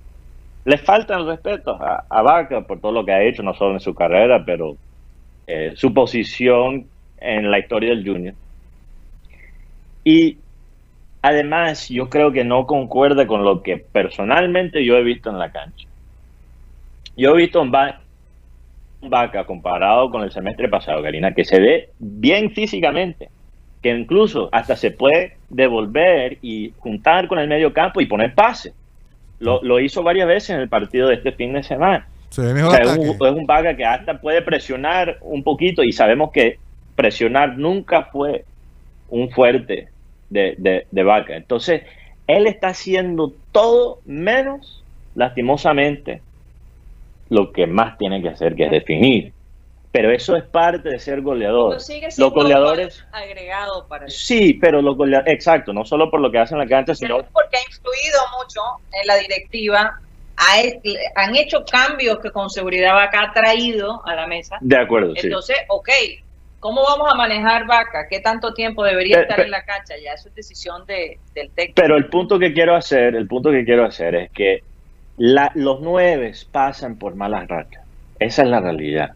[0.64, 3.80] le faltan respeto a, a Vaca por todo lo que ha hecho, no solo en
[3.80, 4.76] su carrera, pero
[5.46, 6.86] eh, su posición
[7.18, 8.34] en la historia del Junior.
[10.04, 10.38] Y
[11.22, 15.50] además, yo creo que no concuerda con lo que personalmente yo he visto en la
[15.50, 15.88] cancha.
[17.16, 17.72] Yo he visto un
[19.08, 23.28] Vaca comparado con el semestre pasado, Karina, que se ve bien físicamente,
[23.82, 28.72] que incluso hasta se puede devolver y juntar con el medio campo y poner pase.
[29.40, 32.06] Lo, lo hizo varias veces en el partido de este fin de semana.
[32.30, 35.82] Se ve O sea, es un, es un Vaca que hasta puede presionar un poquito
[35.82, 36.58] y sabemos que
[36.96, 38.44] presionar nunca fue
[39.08, 39.88] un fuerte
[40.30, 41.36] de, de, de Vaca.
[41.36, 41.82] Entonces,
[42.26, 44.82] él está haciendo todo menos,
[45.14, 46.22] lastimosamente,
[47.34, 49.32] lo que más tiene que hacer, que es definir.
[49.90, 51.80] Pero eso es parte de ser goleador.
[51.80, 56.38] Sigue Los goleadores, agregado para sí, pero los goleadores, exacto, no solo por lo que
[56.38, 58.60] hacen en la cancha, sino porque ha influido mucho
[59.00, 59.92] en la directiva,
[60.56, 60.80] he-
[61.14, 64.58] han hecho cambios que con seguridad Vaca ha traído a la mesa.
[64.60, 65.26] de acuerdo, sí.
[65.28, 65.88] Entonces, ok,
[66.58, 68.06] ¿cómo vamos a manejar Vaca?
[68.10, 69.94] ¿Qué tanto tiempo debería estar en la cancha?
[70.04, 71.80] Ya eso es decisión de, del técnico.
[71.80, 74.60] Pero el punto que quiero hacer, el punto que quiero hacer es que
[75.16, 77.82] la- los nueve pasan por malas rachas.
[78.18, 79.12] Esa es la realidad.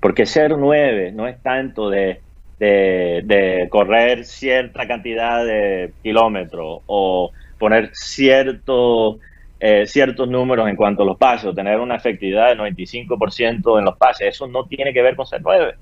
[0.00, 2.22] Porque ser nueve no es tanto de,
[2.58, 9.18] de, correr cierta cantidad de kilómetros o poner cierto,
[9.58, 13.84] eh, ciertos números en cuanto a los pases o tener una efectividad de 95% en
[13.84, 14.28] los pases.
[14.28, 15.74] Eso no tiene que ver con ser nueve.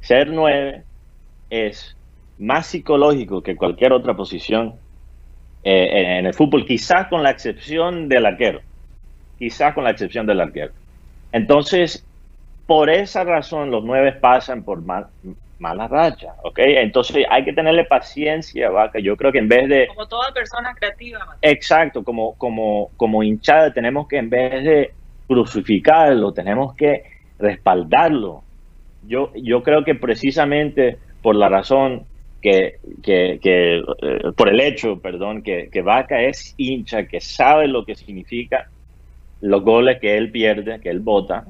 [0.00, 0.84] Ser nueve
[1.50, 1.96] es
[2.38, 4.80] más psicológico que cualquier otra posición
[5.62, 8.62] eh, en el fútbol, quizás con la excepción del arquero,
[9.42, 10.70] quizás con la excepción del arquero.
[11.32, 12.06] Entonces,
[12.64, 15.08] por esa razón los nueve pasan por mal,
[15.58, 16.60] mala racha, ¿ok?
[16.60, 19.00] Entonces hay que tenerle paciencia, vaca.
[19.00, 21.38] Yo creo que en vez de, Como toda persona creativa, Mateo.
[21.42, 24.92] exacto, como, como, como hinchada, tenemos que en vez de
[25.26, 27.02] crucificarlo, tenemos que
[27.40, 28.44] respaldarlo.
[29.08, 32.04] Yo, yo creo que precisamente por la razón
[32.40, 37.66] que, que, que, eh, por el hecho, perdón, que, que Vaca es hincha, que sabe
[37.66, 38.68] lo que significa
[39.42, 41.44] los goles que él pierde, que él vota,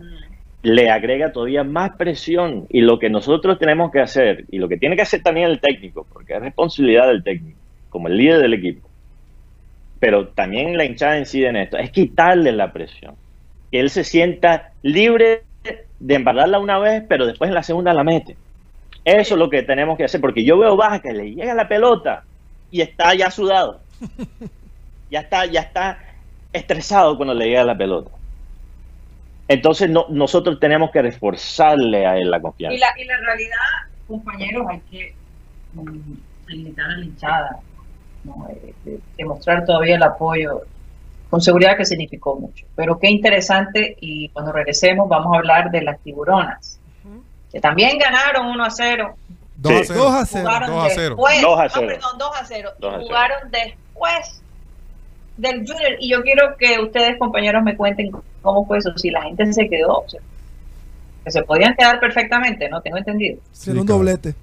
[0.63, 2.67] le agrega todavía más presión.
[2.71, 5.61] Y lo que nosotros tenemos que hacer, y lo que tiene que hacer también el
[5.61, 7.59] técnico, porque es responsabilidad del técnico,
[7.91, 8.89] como el líder del equipo,
[10.01, 13.15] pero también la hinchada incide en esto, es quitarle la presión.
[13.71, 15.43] Que él se sienta libre
[16.01, 18.37] de embarrarla una vez, pero después en la segunda la mete.
[19.05, 21.69] Eso es lo que tenemos que hacer, porque yo veo Baja que le llega la
[21.69, 22.25] pelota
[22.71, 23.81] y está ya sudado.
[25.11, 25.99] Ya está, ya está
[26.53, 28.11] estresado cuando le llega la pelota.
[29.49, 32.75] Entonces no, nosotros tenemos que reforzarle a él la confianza.
[32.75, 33.57] Y la, y la realidad,
[34.07, 35.15] compañeros, hay que
[35.75, 35.99] mm,
[36.47, 37.59] felicitar a la hinchada,
[38.25, 38.49] ¿no?
[38.51, 40.63] Eh, de- demostrar todavía el apoyo,
[41.29, 42.65] con seguridad que significó mucho.
[42.77, 46.79] Pero qué interesante, y cuando regresemos vamos a hablar de las tiburonas,
[47.51, 49.15] que también ganaron 1 a 0,
[49.57, 49.93] 2 a Sí.
[49.93, 49.99] 0.
[50.05, 50.45] 2 a 0.
[50.47, 51.09] jugaron 2 a 0.
[51.17, 51.87] después, 2 a ah, 0.
[51.89, 53.07] perdón, 2 a 0, 2 a 0.
[53.07, 54.42] jugaron después
[55.37, 58.11] del Junior y yo quiero que ustedes compañeros me cuenten
[58.43, 60.05] cómo fue eso, si la gente se quedó,
[61.25, 62.81] que se podían quedar perfectamente, ¿no?
[62.81, 63.39] Tengo entendido.
[63.53, 64.35] Será sí, un doblete.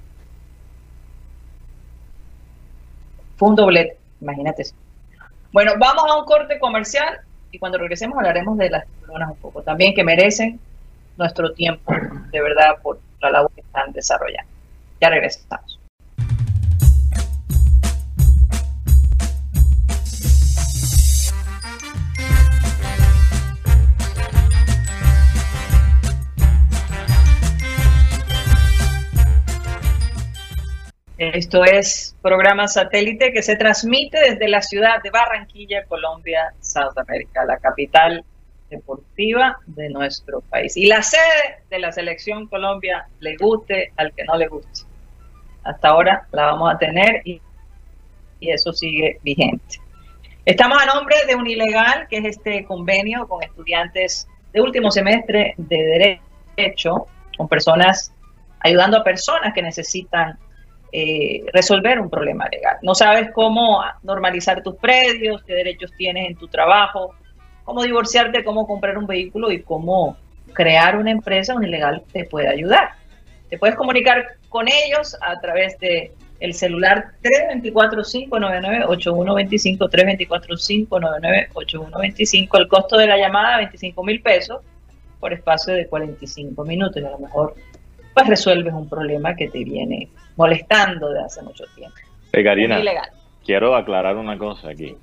[3.37, 4.63] Fue un doblete, imagínate.
[5.51, 7.21] Bueno, vamos a un corte comercial
[7.51, 10.59] y cuando regresemos hablaremos de las personas un poco, también que merecen
[11.17, 11.91] nuestro tiempo,
[12.31, 14.51] de verdad, por la labor que están desarrollando.
[15.01, 15.78] Ya regresamos.
[31.33, 37.45] Esto es programa satélite que se transmite desde la ciudad de Barranquilla, Colombia, South America,
[37.45, 38.23] la capital
[38.69, 40.75] deportiva de nuestro país.
[40.77, 44.81] Y la sede de la selección Colombia, le guste al que no le guste.
[45.63, 47.41] Hasta ahora la vamos a tener y,
[48.41, 49.79] eso sigue vigente.
[50.45, 55.53] Estamos a nombre de un ilegal, que es este convenio con estudiantes de último semestre
[55.57, 56.21] de
[56.57, 58.13] Derecho, con personas,
[58.61, 60.39] ayudando a personas que necesitan
[60.91, 62.77] eh, resolver un problema legal.
[62.81, 67.13] No sabes cómo normalizar tus predios, qué derechos tienes en tu trabajo,
[67.63, 70.17] cómo divorciarte, cómo comprar un vehículo y cómo
[70.53, 72.93] crear una empresa, un ilegal te puede ayudar.
[73.49, 77.13] Te puedes comunicar con ellos a través de el celular
[77.51, 79.89] 324-599-8125,
[80.89, 82.57] 324-599-8125.
[82.57, 84.61] El costo de la llamada, 25 mil pesos
[85.19, 87.03] por espacio de 45 minutos.
[87.03, 87.55] A lo mejor
[88.13, 91.95] pues resuelves un problema que te viene molestando de hace mucho tiempo.
[92.33, 93.09] Eh, Karina, Es ilegal.
[93.45, 94.95] quiero aclarar una cosa aquí,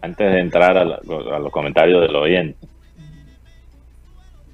[0.00, 0.96] antes de entrar a, la-
[1.34, 2.66] a los comentarios del oyente.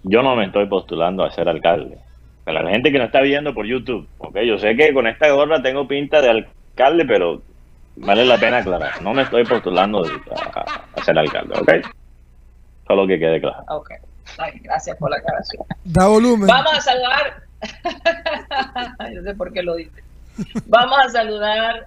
[0.04, 1.98] Yo no me estoy postulando a ser alcalde.
[2.44, 4.38] Para la gente que nos está viendo por YouTube, ¿ok?
[4.40, 7.42] Yo sé que con esta gorra tengo pinta de alcalde, pero
[7.96, 9.02] vale la pena aclarar.
[9.02, 10.02] No me estoy postulando
[10.54, 10.64] a,
[10.96, 11.72] a ser alcalde, ¿ok?
[12.86, 13.64] Solo que quede claro.
[13.68, 13.90] Ok,
[14.38, 15.62] Ay, gracias por la aclaración.
[15.84, 16.46] Da volumen.
[16.46, 17.42] Vamos a saludar.
[19.14, 20.02] Yo sé por qué lo dice.
[20.66, 21.86] Vamos a saludar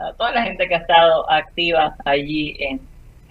[0.00, 2.80] a toda la gente que ha estado activa allí en,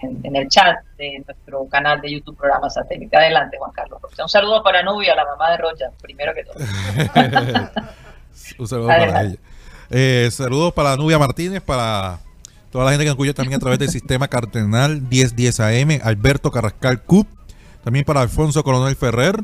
[0.02, 3.16] en- en el chat de nuestro canal de YouTube Programa Satélite.
[3.16, 4.22] Adelante, Juan Carlos Rocha.
[4.24, 6.54] Un saludo para Nubia, la mamá de Rocha, primero que todo.
[8.58, 9.38] Un saludo para Adelante.
[9.38, 9.38] ella.
[9.90, 12.18] Eh, saludos para Nubia Martínez, para
[12.70, 16.50] toda la gente que nos escucha también a través del sistema cardenal 1010 AM, Alberto
[16.50, 17.26] Carrascal Cup,
[17.82, 19.36] también para Alfonso Coronel Ferrer,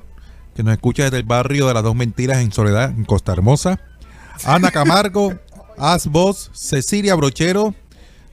[0.55, 3.81] que nos escucha desde el barrio de las dos mentiras en Soledad, en Costa Hermosa.
[4.45, 5.35] Ana Camargo,
[5.79, 7.75] Asbos, Cecilia Brochero,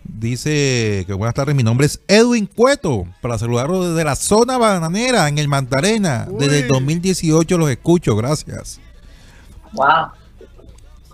[0.04, 5.28] dice que buenas tardes, mi nombre es Edwin Cueto, para saludarlo desde la zona bananera
[5.28, 6.70] en el Mandarena, desde el Uy.
[6.70, 8.80] 2018 los escucho, gracias.
[9.74, 10.21] Wow.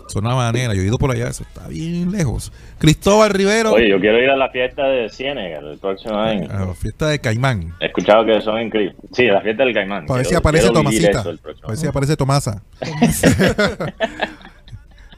[0.07, 2.51] Zona bananera, yo he ido por allá, eso está bien lejos.
[2.79, 6.47] Cristóbal Rivero, Oye, yo quiero ir a la fiesta de Ciénega el próximo año.
[6.49, 8.95] a la fiesta de Caimán, He escuchado que son increíbles.
[9.11, 10.05] Sí, la fiesta del Caimán.
[10.05, 12.63] para ver si aparece Tomasita, próximo ver si aparece Tomasa.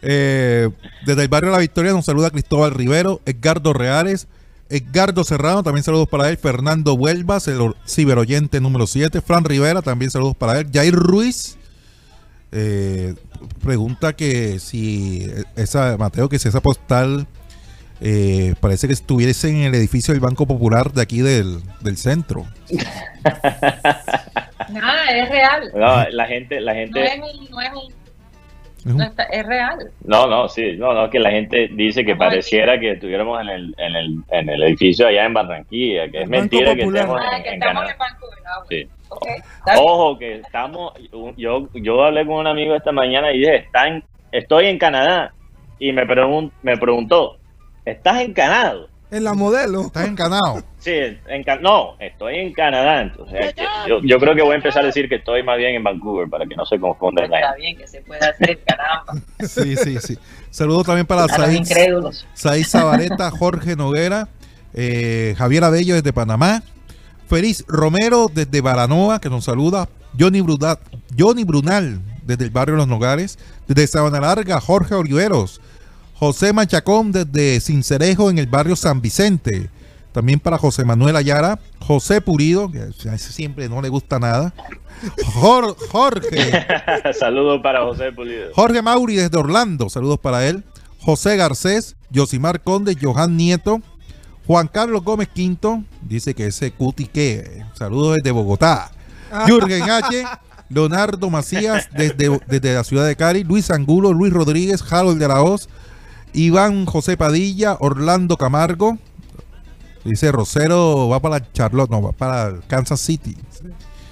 [0.01, 0.69] Eh,
[1.05, 4.27] desde el barrio La Victoria nos saluda Cristóbal Rivero, Edgardo Reales,
[4.69, 10.11] Edgardo Serrano, también saludos para él, Fernando Huelvas, el ciberoyente número 7, Fran Rivera, también
[10.11, 11.57] saludos para él, Jair Ruiz,
[12.51, 13.15] eh,
[13.63, 17.27] pregunta que si esa, Mateo, que si esa postal
[18.01, 22.45] eh, parece que estuviese en el edificio del Banco Popular de aquí del, del centro.
[24.69, 25.71] Nada, es real.
[25.73, 27.98] No, la gente, la No gente, es un, no Es un-
[28.95, 29.91] no está- es real.
[30.05, 33.75] no, no, sí, no, no, que la gente dice que pareciera que estuviéramos en el,
[33.77, 37.43] en el, en el edificio allá en Barranquilla, que es mentira que estemos Ah, en,
[37.43, 37.91] que en estamos Canadá.
[37.91, 38.39] en Vancouver.
[38.45, 38.67] Ah, bueno.
[38.69, 38.89] Sí.
[39.77, 40.93] Ojo, que estamos,
[41.37, 45.33] yo, yo hablé con un amigo esta mañana y dije, está en- estoy en Canadá,
[45.79, 47.37] y me, pregun- me preguntó,
[47.85, 48.75] ¿estás en Canadá?
[49.11, 49.87] En la modelo.
[49.87, 50.63] Estás encanado.
[50.77, 50.91] Sí,
[51.27, 54.83] en Ca- no, estoy en Canadá, entonces que yo, yo creo que voy a empezar
[54.83, 57.55] a decir que estoy más bien en Vancouver para que no se confunda la Está
[57.55, 59.13] bien que se puede hacer, caramba.
[59.47, 60.17] Sí, sí, sí.
[60.51, 61.63] Saludos también para Said.
[62.33, 64.27] Said Zabaleta, Jorge Noguera,
[64.73, 66.61] eh, Javier Abello desde Panamá,
[67.27, 70.77] Feliz Romero desde Baranoa, que nos saluda, Johnny, Brunal,
[71.17, 75.61] Johnny Brunal desde el barrio Los Nogales, desde Sabana Larga, Jorge Oliveros,
[76.19, 79.69] José Manchacón desde Cincerejo en el barrio San Vicente,
[80.11, 84.53] también para José Manuel Ayara, José Purido, que siempre no le gusta nada,
[85.35, 86.51] Jor- Jorge.
[87.17, 88.49] Saludos para José Pulido.
[88.53, 90.63] Jorge Mauri desde Orlando, saludos para él.
[91.01, 93.81] José Garcés, Yosimar Conde, Johan Nieto,
[94.45, 98.91] Juan Carlos Gómez Quinto, dice que ese cuti que, saludos desde Bogotá.
[99.47, 100.25] Jürgen H,
[100.69, 105.41] Leonardo Macías desde, desde la ciudad de Cari, Luis Angulo, Luis Rodríguez, Harold de la
[105.41, 105.69] Hoz,
[106.33, 108.97] Iván José Padilla, Orlando Camargo.
[110.03, 113.35] Dice Rosero va para Charlotte, no, va para Kansas City.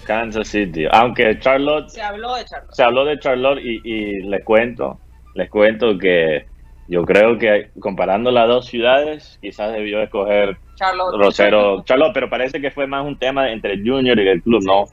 [0.05, 0.86] Kansas City.
[0.91, 2.74] Aunque Charlotte, Se habló de Charlotte.
[2.74, 4.99] se habló de Charlotte y, y les cuento,
[5.36, 6.45] les cuento que
[6.88, 11.15] Yo creo que comparando las dos ciudades, quizás debió escoger Charlotte.
[11.18, 14.63] Rosero, Charlotte, pero parece que fue más un tema entre el Junior y el club,
[14.63, 14.86] no,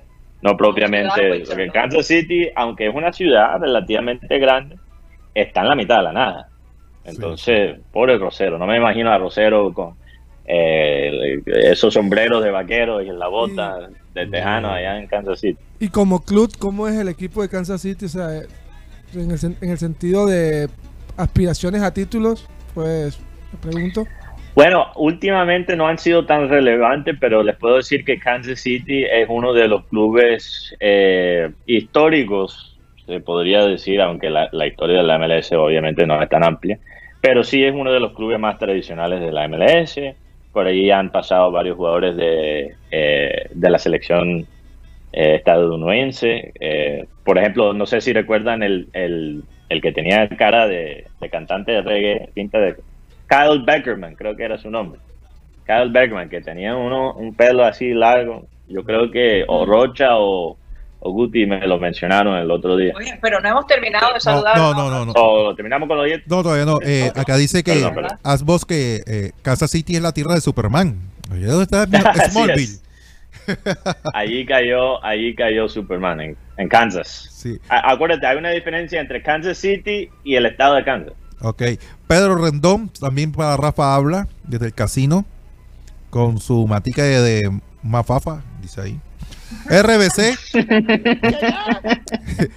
[0.42, 1.44] no propiamente.
[1.46, 4.76] Porque Kansas City, aunque es una ciudad relativamente grande,
[5.34, 6.48] está en la mitad de la nada.
[7.04, 9.94] Entonces, pobre Rosero, no me imagino a Rosero con
[10.46, 15.58] eh, esos sombreros de vaquero y la bota de tejano allá en Kansas City.
[15.80, 18.06] Y como club, ¿cómo es el equipo de Kansas City?
[18.06, 18.42] O sea,
[19.14, 20.68] en el, en el sentido de
[21.16, 23.18] aspiraciones a títulos, pues
[23.52, 24.06] me pregunto.
[24.54, 29.26] Bueno, últimamente no han sido tan relevantes, pero les puedo decir que Kansas City es
[29.28, 32.73] uno de los clubes eh, históricos,
[33.06, 36.78] se podría decir, aunque la, la historia de la MLS obviamente no es tan amplia,
[37.20, 39.98] pero sí es uno de los clubes más tradicionales de la MLS.
[40.52, 44.46] Por ahí han pasado varios jugadores de, eh, de la selección
[45.12, 46.52] eh, estadounidense.
[46.60, 51.30] Eh, por ejemplo, no sé si recuerdan el, el, el que tenía cara de, de
[51.30, 52.76] cantante de reggae, pinta de
[53.28, 55.00] Kyle Beckerman, creo que era su nombre.
[55.66, 58.46] Kyle Beckerman, que tenía uno, un pelo así largo.
[58.68, 60.56] Yo creo que o Rocha o, o
[61.10, 62.92] Guti me lo mencionaron el otro día.
[62.96, 64.56] Oye, pero no hemos terminado de No, saludar.
[64.56, 65.12] no, no, no, no.
[65.16, 66.22] O terminamos con los 10.
[66.26, 66.78] No, todavía no.
[66.82, 70.98] Eh, acá dice que Perdón, vos que eh, Kansas City es la tierra de Superman.
[71.32, 71.86] Oye, ¿dónde está
[72.30, 72.62] Smallville?
[72.62, 72.82] es.
[74.14, 77.28] Allí cayó, allí cayó Superman en, en Kansas.
[77.32, 81.12] Sí, A- acuérdate, hay una diferencia entre Kansas City y el estado de Kansas.
[81.40, 81.62] ok.
[82.06, 85.24] Pedro Rendón, también para Rafa habla, desde el casino,
[86.10, 89.00] con su matica de, de mafafa, dice ahí.
[89.68, 90.36] RBC.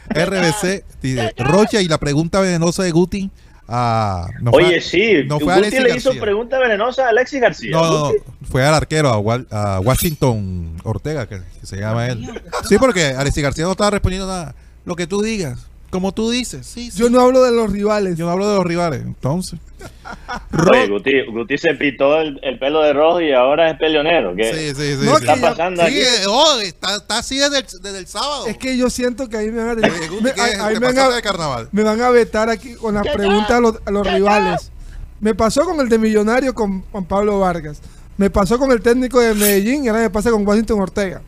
[0.10, 3.30] RBC, dice, Rocha y la pregunta venenosa de Guti.
[3.68, 6.22] ah, no Oye, a- sí, no fue a Guti le hizo García.
[6.22, 7.72] pregunta venenosa a Alexis García.
[7.72, 8.12] No, no,
[8.50, 12.28] fue al arquero, a, Wal- a Washington Ortega, que, que se llama él.
[12.68, 14.56] Sí, porque Alexis García no estaba respondiendo nada.
[14.86, 16.66] Lo que tú digas, como tú dices.
[16.68, 16.98] Sí, sí.
[17.00, 18.18] Yo no hablo de los rivales.
[18.18, 19.60] Yo no hablo de los rivales, entonces.
[20.72, 24.36] Oye, Guti, Guti se pitó el, el pelo de rojo y ahora es peleonero.
[24.36, 25.06] ¿Qué Sí, sí, sí.
[25.06, 26.00] No, está yo- pasando Sí, aquí?
[26.00, 28.48] eh, oh, está, está así desde el, desde el sábado.
[28.48, 30.42] Es que yo siento que ahí me van a, Oye, Guti, me- ¿qué?
[30.42, 31.70] a- ahí ¿Te me van a- de carnaval?
[31.72, 34.72] me van a vetar aquí con las preguntas a los, a los rivales.
[35.20, 37.82] Me pasó con el de Millonario con Juan Pablo Vargas.
[38.18, 41.22] Me pasó con el técnico de Medellín y ahora me pasa con Washington Ortega.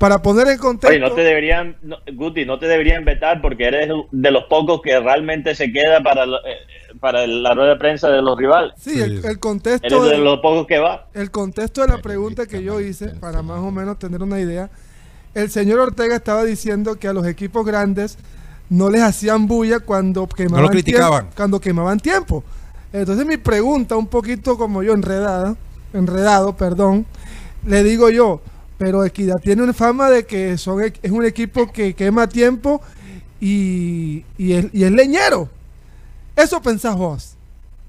[0.00, 3.64] Para poner en contexto, Oye, no te deberían, no, Guti, no te deberían vetar porque
[3.66, 6.56] eres de los pocos que realmente se queda para, la- eh,
[6.98, 8.72] para la rueda de prensa de los rivales.
[8.78, 11.06] sí, Sí, el, contexto Eres de de, los pocos que va.
[11.14, 14.70] el contexto de la pregunta que yo hice, para más o menos tener una idea,
[15.34, 18.16] el señor Ortega estaba diciendo que a los equipos grandes
[18.70, 21.20] no les hacían bulla cuando quemaban criticaban.
[21.24, 22.42] tiempo, cuando quemaban tiempo.
[22.92, 25.56] Entonces mi pregunta, un poquito como yo enredada,
[25.92, 27.04] enredado, perdón,
[27.66, 28.40] le digo yo,
[28.80, 32.80] pero Equidad tiene una fama de que son, es un equipo que quema tiempo
[33.38, 35.50] y, y, es, y es leñero.
[36.34, 37.34] Eso pensás vos.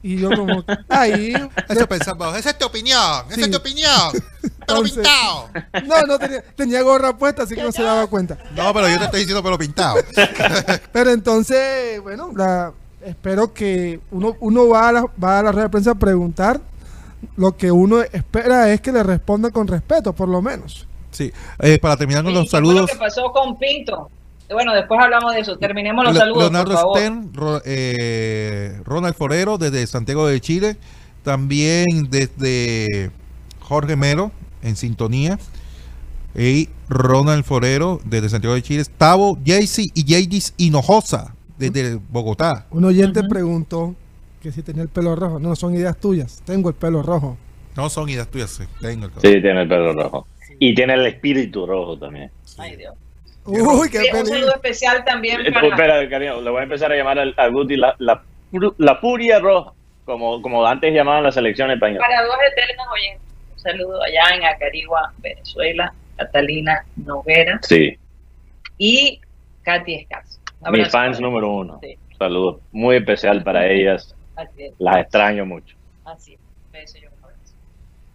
[0.04, 1.34] Y yo como, ahí...
[1.70, 4.12] Eso pensaba, esa es tu opinión, esa es tu opinión.
[4.12, 5.50] Pero Entonces- pintado.
[5.86, 8.38] No, no tenía, tenía gorra puesta, así que no se daba cuenta.
[8.54, 9.96] No, pero yo te estoy diciendo pelo pintado.
[10.92, 12.74] Pero entonces, bueno, la,
[13.06, 16.60] espero que uno, uno va, a la, va a la rueda de prensa a preguntar.
[17.38, 20.88] Lo que uno espera es que le respondan con respeto, por lo menos.
[21.12, 22.82] Sí, eh, para terminar con ¿Y los qué fue saludos.
[22.82, 24.10] lo que pasó con Pinto?
[24.52, 25.58] Bueno, después hablamos de eso.
[25.58, 26.98] Terminemos los Le- saludos, Leonardo por favor.
[26.98, 30.78] Stern, Ro- eh, Ronald Forero desde Santiago de Chile,
[31.24, 33.12] también desde
[33.62, 35.38] Jorge Mero en sintonía
[36.36, 42.66] y Ronald Forero desde Santiago de Chile, Tavo, Jaycee y Jadis Hinojosa desde Bogotá.
[42.72, 43.30] Un oyente Ujú.
[43.30, 43.96] preguntó
[44.42, 45.40] que si tenía el pelo rojo.
[45.40, 46.42] No, son ideas tuyas.
[46.46, 47.38] Tengo el pelo rojo.
[47.76, 50.28] No son ideas tuyas, sí, tengo el Sí, tiene el pelo rojo.
[50.60, 52.30] Y tiene el espíritu rojo también.
[52.58, 52.94] Ay, Dios.
[53.46, 55.68] Uy, qué Sí, un saludo especial también Eh, para...
[55.70, 59.72] Espera, cariño, le voy a empezar a llamar al- a, Guti la, la, furia roja,
[60.06, 62.02] como, como antes llamaban la selección española.
[62.06, 63.22] Para dos eternos oyentes.
[63.54, 67.98] Un saludo allá en Acarigua, Venezuela, Catalina Noguera Sí,
[68.78, 69.22] y
[69.64, 70.40] Katy Escaz.
[70.60, 71.80] Un mis fans número uno.
[71.82, 72.58] Sí, Saludos.
[72.72, 74.14] Muy especial para ellas.
[74.42, 74.74] Así es.
[74.80, 75.76] Las extraño mucho.
[76.06, 76.40] Así es.
[76.72, 77.54] Beso y un abrazo.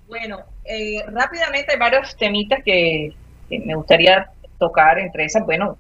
[0.09, 3.15] Bueno, eh, rápidamente hay varios temitas que,
[3.49, 5.77] que me gustaría tocar, entre esas, bueno,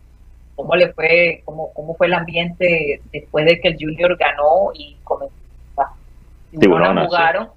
[0.55, 4.97] cómo le fue, cómo, cómo fue el ambiente después de que el Junior ganó y
[5.05, 5.35] comenzó
[5.79, 5.95] a
[6.59, 7.09] Tiburonas, sí.
[7.09, 7.49] jugaron.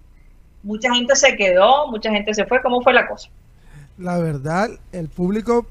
[0.64, 3.30] Mucha gente se quedó, mucha gente se fue, ¿cómo fue la cosa?
[3.98, 5.66] La verdad, el público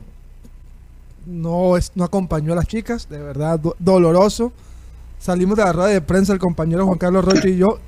[1.26, 3.08] no, es, no acompañó a las chicas.
[3.08, 4.52] De verdad, do- doloroso.
[5.18, 7.78] Salimos de la rueda de prensa el compañero Juan Carlos Rocha y yo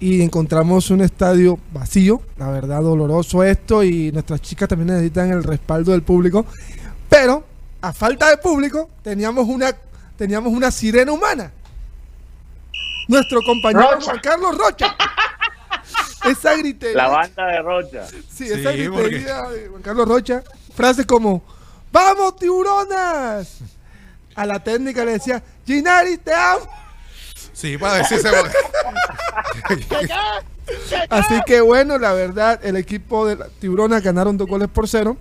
[0.00, 2.22] y encontramos un estadio vacío.
[2.36, 6.44] La verdad, doloroso esto y nuestras chicas también necesitan el respaldo del público.
[7.08, 7.44] Pero,
[7.80, 9.72] a falta de público, teníamos una,
[10.16, 11.52] teníamos una sirena humana.
[13.08, 14.04] nuestro compañero Rocha.
[14.06, 14.96] Juan Carlos Rocha.
[16.24, 16.96] esa gritería.
[16.96, 18.06] La banda de Rocha.
[18.08, 20.42] Sí, Sí, esa porque- gritería de Juan Carlos Rocha.
[20.74, 21.42] Frases como,
[21.92, 23.58] ¡Vamos, tiburonas!
[24.34, 26.66] A la técnica le decía, Ginari, te amo.
[27.52, 28.28] Sí, para decirse.
[31.10, 35.16] Así que bueno, la verdad, el equipo de la Tiburona ganaron dos goles por cero.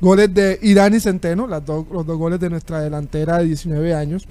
[0.00, 3.94] Goles de Irán y Centeno, las dos, los dos goles de nuestra delantera de 19
[3.94, 4.26] años.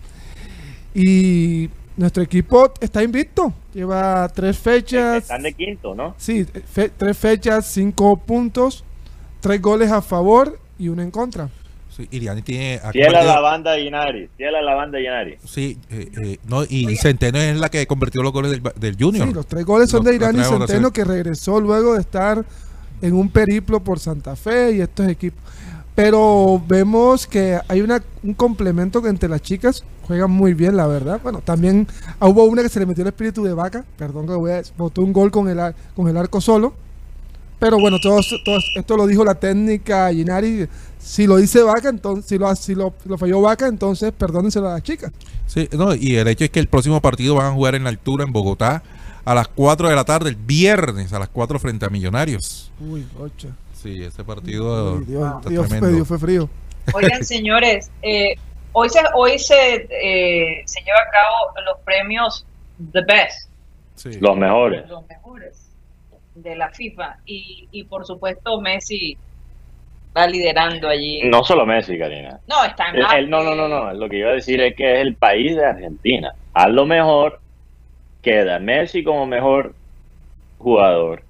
[0.93, 3.51] Y nuestro equipo está invicto.
[3.74, 5.24] Lleva tres fechas.
[5.24, 6.14] Están de quinto, ¿no?
[6.18, 8.84] Sí, fe- tres fechas, cinco puntos,
[9.39, 11.49] tres goles a favor y uno en contra.
[11.96, 12.82] Sí, Iriani tiene.
[12.91, 14.30] Fiel a la banda de Inari.
[14.36, 15.38] Fiel a la banda de Inari.
[15.46, 19.28] Sí, eh, eh, no, y Centeno es la que convirtió los goles del, del Junior.
[19.28, 22.43] Sí, los tres goles son Los- de a Centeno que regresó luego de estar
[23.02, 25.41] en un periplo por Santa Fe y estos equipos.
[25.96, 30.88] Pero vemos que hay una, un complemento que entre las chicas juegan muy bien, la
[30.88, 31.22] verdad.
[31.24, 31.88] Bueno, también
[32.20, 34.62] ah, hubo una que se le metió el espíritu de vaca, perdón que voy a
[34.78, 36.74] botó un gol con el, con el arco solo.
[37.58, 40.68] Pero bueno, todo, todo esto lo dijo la técnica Ginari.
[41.06, 44.74] Si lo dice Vaca, entonces, si lo, si lo, lo falló Vaca, entonces perdónenselo a
[44.74, 45.12] las chicas.
[45.45, 47.89] Sí, no, y el hecho es que el próximo partido van a jugar en la
[47.89, 48.82] altura en Bogotá
[49.24, 52.72] a las 4 de la tarde, el viernes a las 4 frente a Millonarios.
[52.80, 53.49] Uy, ocha.
[53.72, 55.95] Sí, ese partido Uy, Dios, está Dios, tremendo.
[55.95, 56.49] Dios, fue frío.
[56.91, 58.34] Oigan, señores, eh,
[58.72, 62.47] hoy se, hoy se, eh, se lleva a cabo los premios
[62.91, 63.49] The Best,
[63.93, 64.20] Sí.
[64.20, 64.89] Los mejores.
[64.89, 65.68] los mejores
[66.34, 67.18] de la FIFA.
[67.28, 69.20] Y, y por supuesto, Messi
[70.16, 71.22] va liderando allí.
[71.24, 72.39] No solo Messi, Karina.
[72.47, 73.93] No, está en Él- la- él- no, no, no, no.
[73.93, 76.34] Lo que iba a decir es que es el país de Argentina.
[76.53, 77.39] A lo mejor
[78.22, 79.74] queda Messi como mejor
[80.57, 81.22] jugador,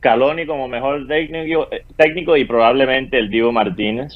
[0.00, 4.12] Caloni como mejor técnico, eh, técnico y probablemente el Diego Martínez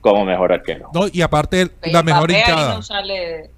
[0.00, 0.88] como mejor arquero.
[0.94, 2.74] No, y aparte que la mejor hinchada.
[2.74, 3.50] no sale.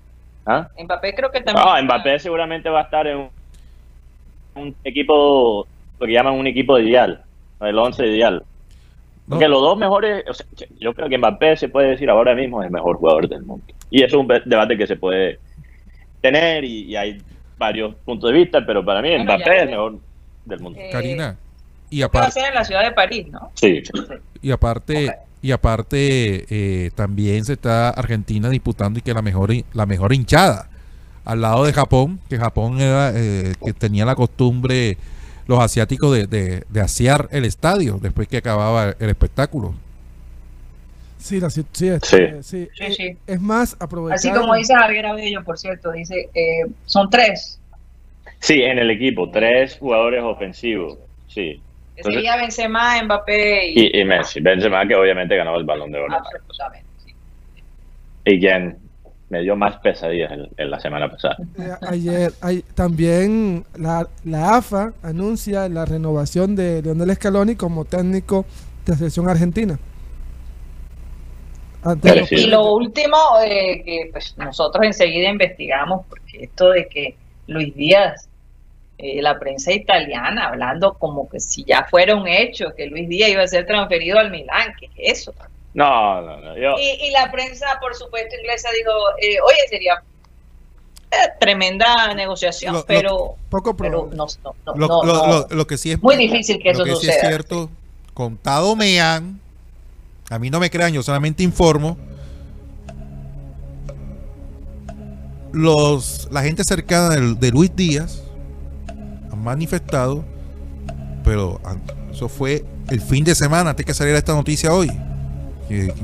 [0.46, 0.66] ¿Ah?
[0.82, 1.64] Mbappé creo que también.
[1.64, 3.30] No, está- Mbappé seguramente va a estar en un,
[4.56, 5.66] un equipo,
[6.00, 7.22] lo que llaman un equipo ideal,
[7.60, 8.42] el 11 ideal.
[9.30, 9.36] No.
[9.36, 10.44] Porque los dos mejores, o sea,
[10.80, 13.64] yo creo que Mbappé se puede decir ahora mismo es el mejor jugador del mundo.
[13.88, 15.38] Y eso es un debate que se puede
[16.20, 17.22] tener y, y hay
[17.56, 19.98] varios puntos de vista, pero para mí Bueno, Mbappé es el mejor
[20.46, 20.80] del mundo.
[20.80, 21.36] Eh, Karina.
[21.90, 23.50] Y ¿qué va a aparte, ser en la ciudad de París, ¿no?
[23.54, 23.82] Sí.
[24.42, 29.86] y aparte, y aparte eh, también se está Argentina disputando y que la mejor la
[29.86, 30.68] mejor hinchada
[31.24, 34.96] al lado de Japón, que Japón era eh, que tenía la costumbre
[35.50, 39.74] los asiáticos de, de, de asear el estadio después que acababa el espectáculo.
[41.18, 42.42] Sí, la, sí, sí, este, Sí.
[42.42, 42.68] sí.
[42.72, 43.16] Sí, Eh, sí.
[43.26, 44.14] Es más, aprovechar.
[44.16, 47.58] Así como dice Javier Abello, por cierto, dice, eh, son tres.
[48.38, 50.96] Sí, en el equipo, tres jugadores ofensivos.
[51.28, 51.60] Sí.
[51.94, 53.80] Que Entonces- sería Benzema, Mbappé y...
[53.98, 54.40] Y, y Messi.
[54.40, 56.14] Benzema que obviamente ganó el balón de oro.
[56.14, 57.12] Absolutamente, sí.
[58.24, 58.78] Y quien
[59.30, 61.38] me dio más pesadillas en, en la semana pasada.
[61.58, 68.44] Eh, ayer, ay- también la, la AFA anuncia la renovación de Leonel Scaloni como técnico
[68.84, 69.78] de la selección argentina.
[72.26, 72.34] Sí.
[72.34, 77.16] Y lo último, eh, que pues nosotros enseguida investigamos, porque esto de que
[77.46, 78.28] Luis Díaz,
[78.98, 83.30] eh, la prensa italiana hablando como que si ya fuera un hecho, que Luis Díaz
[83.30, 85.32] iba a ser transferido al Milán, ¿qué es eso?
[85.74, 86.56] No, no, no.
[86.58, 88.90] Yo, Y, y la prensa, por supuesto, inglesa dijo,
[89.22, 90.02] eh, oye, sería
[91.12, 95.26] eh, tremenda negociación, Lo- lo- pero, poco pero no, no, no, Lo, no, lo- no.
[95.28, 97.70] lo- lo que sí es Muy difícil que lo eso sí es cierto,
[98.14, 99.40] contado me han,
[100.28, 101.96] a mí no me crean, yo solamente informo.
[105.52, 108.22] Los, la gente cercana del- de, Luis Díaz
[109.32, 110.24] han manifestado,
[111.24, 111.60] pero
[112.12, 114.90] eso fue el fin de semana antes que saliera esta noticia hoy.
[115.70, 115.94] Que- que-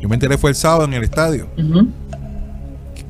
[0.00, 1.48] yo me enteré fue el sábado en el estadio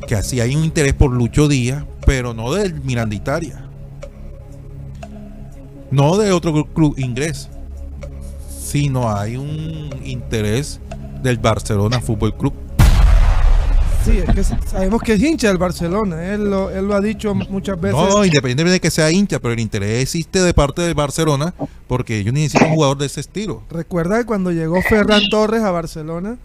[0.07, 3.65] que así hay un interés por Lucho Díaz, pero no del Miranditaria.
[5.91, 7.49] No de otro clu- club inglés,
[8.63, 10.81] sino hay un interés
[11.23, 12.53] del Barcelona Fútbol Club.
[14.05, 16.35] Sí, es que sabemos que es hincha del Barcelona.
[16.35, 17.97] Él lo, él lo ha dicho muchas veces.
[17.99, 21.55] No, no, independientemente de que sea hincha, pero el interés existe de parte del Barcelona
[21.87, 23.63] porque ellos necesitan un jugador de ese estilo.
[23.71, 26.37] Recuerda que cuando llegó Ferran Torres a Barcelona,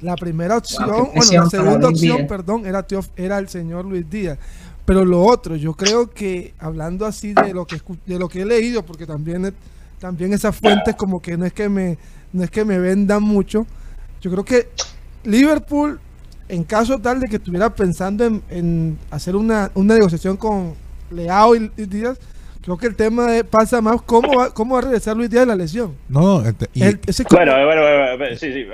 [0.00, 4.38] la primera opción, bueno, la segunda opción, perdón, era, Teof- era el señor Luis Díaz.
[4.84, 8.44] Pero lo otro, yo creo que hablando así de lo que de lo que he
[8.46, 9.52] leído, porque también
[9.98, 11.98] también esas fuentes como que no es que me
[12.32, 13.66] no es que me vendan mucho.
[14.20, 14.68] Yo creo que
[15.24, 16.00] Liverpool,
[16.50, 20.74] en caso tal de que estuviera pensando en, en hacer una, una negociación con
[21.10, 22.18] Leao y, y Díaz,
[22.62, 25.42] creo que el tema de- pasa más cómo va, cómo va a regresar Luis Díaz
[25.42, 25.94] de la lesión.
[26.08, 28.66] No, este, y- El- ese- Bueno, bueno, bueno, bueno, sí, sí.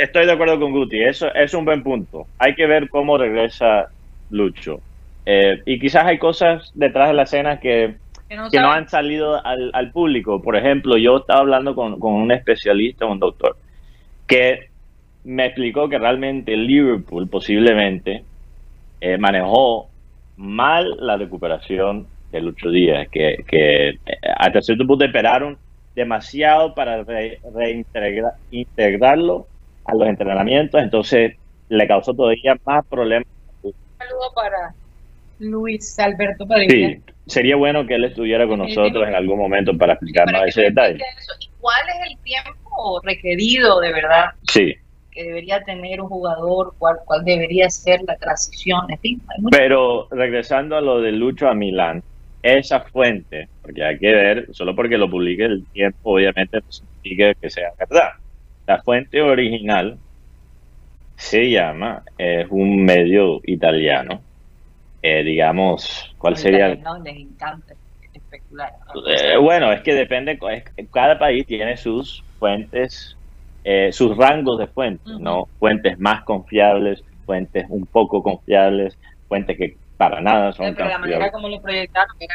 [0.00, 1.02] Estoy de acuerdo con Guti.
[1.02, 2.26] Eso es un buen punto.
[2.38, 3.88] Hay que ver cómo regresa
[4.30, 4.80] Lucho.
[5.26, 7.96] Eh, y quizás hay cosas detrás de la escena que,
[8.28, 10.40] Que no que no saben- han salido al, al público.
[10.42, 13.56] Por ejemplo, yo estaba hablando con, con un especialista, un doctor,
[14.26, 14.70] que
[15.24, 18.24] me explicó que realmente Liverpool posiblemente
[19.00, 19.90] eh, manejó
[20.36, 23.98] mal la recuperación de Lucho Díaz, que, que eh,
[24.36, 25.58] hasta cierto punto esperaron
[25.94, 29.48] demasiado para re- reintegra- integrarlo
[29.84, 31.34] a los entrenamientos, entonces
[31.68, 33.26] le causó todavía más problemas.
[33.62, 34.74] Un saludo para
[35.38, 36.88] Luis Alberto Padilla.
[36.88, 40.62] Sí, sería bueno que él estuviera con nosotros en algún momento para explicarnos Para ese
[40.62, 40.94] detalle.
[41.18, 41.32] eso.
[41.40, 44.74] ¿Y cuál es el tiempo requerido de verdad Sí,
[45.12, 46.74] que debería tener un jugador?
[46.78, 48.90] ¿Cuál, cuál debería ser la transición?
[48.90, 52.02] En fin, hay muchas pero regresando a lo de Lucho a Milán,
[52.42, 57.34] esa fuente, porque hay que ver, solo porque lo publique el tiempo, obviamente no significa
[57.34, 58.10] que sea verdad.
[58.66, 59.98] La fuente original
[61.16, 64.20] se llama, es un medio italiano,
[65.02, 66.68] eh, digamos, ¿cuál Los sería?
[66.68, 67.74] les encanta
[68.12, 68.72] especular.
[69.06, 70.38] Eh, bueno, es que depende,
[70.92, 73.16] cada país tiene sus fuentes,
[73.64, 75.18] eh, sus rangos de fuentes.
[75.18, 75.46] ¿no?
[75.58, 78.98] Fuentes más confiables, fuentes un poco confiables,
[79.28, 82.34] fuentes que para nada son Pero la manera como lo proyectaron era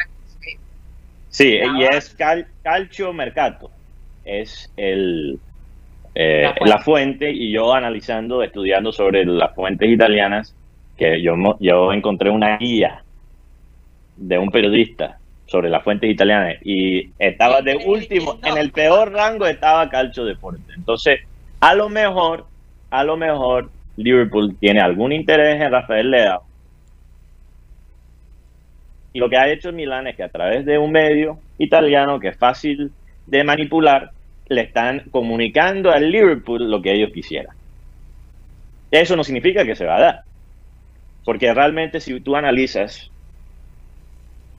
[1.30, 3.70] Sí, y es cal, Calcio Mercato,
[4.24, 5.38] es el,
[6.14, 6.70] eh, La fuente.
[6.70, 10.54] la fuente, y yo analizando, estudiando sobre las fuentes italianas,
[10.96, 13.04] que yo, yo encontré una guía
[14.16, 15.17] de un periodista
[15.48, 20.72] sobre las fuentes italianas y estaba de último, en el peor rango estaba Calcio Deporte.
[20.76, 21.20] Entonces,
[21.60, 22.46] a lo mejor,
[22.90, 26.42] a lo mejor Liverpool tiene algún interés en Rafael Leao.
[29.14, 32.28] Y lo que ha hecho Milán es que a través de un medio italiano que
[32.28, 32.92] es fácil
[33.26, 34.12] de manipular,
[34.48, 37.56] le están comunicando al Liverpool lo que ellos quisieran.
[38.90, 40.22] Eso no significa que se va a dar.
[41.24, 43.10] Porque realmente si tú analizas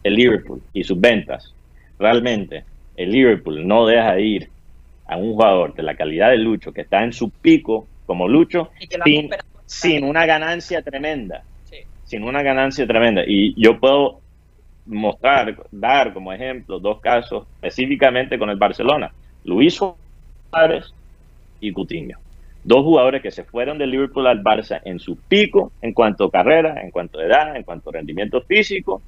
[0.04, 1.54] el Liverpool y sus ventas,
[1.98, 2.64] realmente
[2.96, 4.50] el Liverpool no deja ir
[5.06, 8.70] a un jugador de la calidad de Lucho, que está en su pico como Lucho,
[9.66, 11.44] sin, una ganancia tremenda.
[11.66, 11.78] Sí.
[12.04, 13.24] Sin una ganancia tremenda.
[13.26, 14.20] Y yo puedo
[14.86, 19.12] mostrar, dar como ejemplo dos casos específicamente con el Barcelona.
[19.46, 20.94] Luis Suárez
[21.60, 22.18] y Coutinho.
[22.64, 26.32] Dos jugadores que se fueron del Liverpool al Barça en su pico en cuanto a
[26.32, 29.02] carrera, en cuanto a edad, en cuanto a rendimiento físico,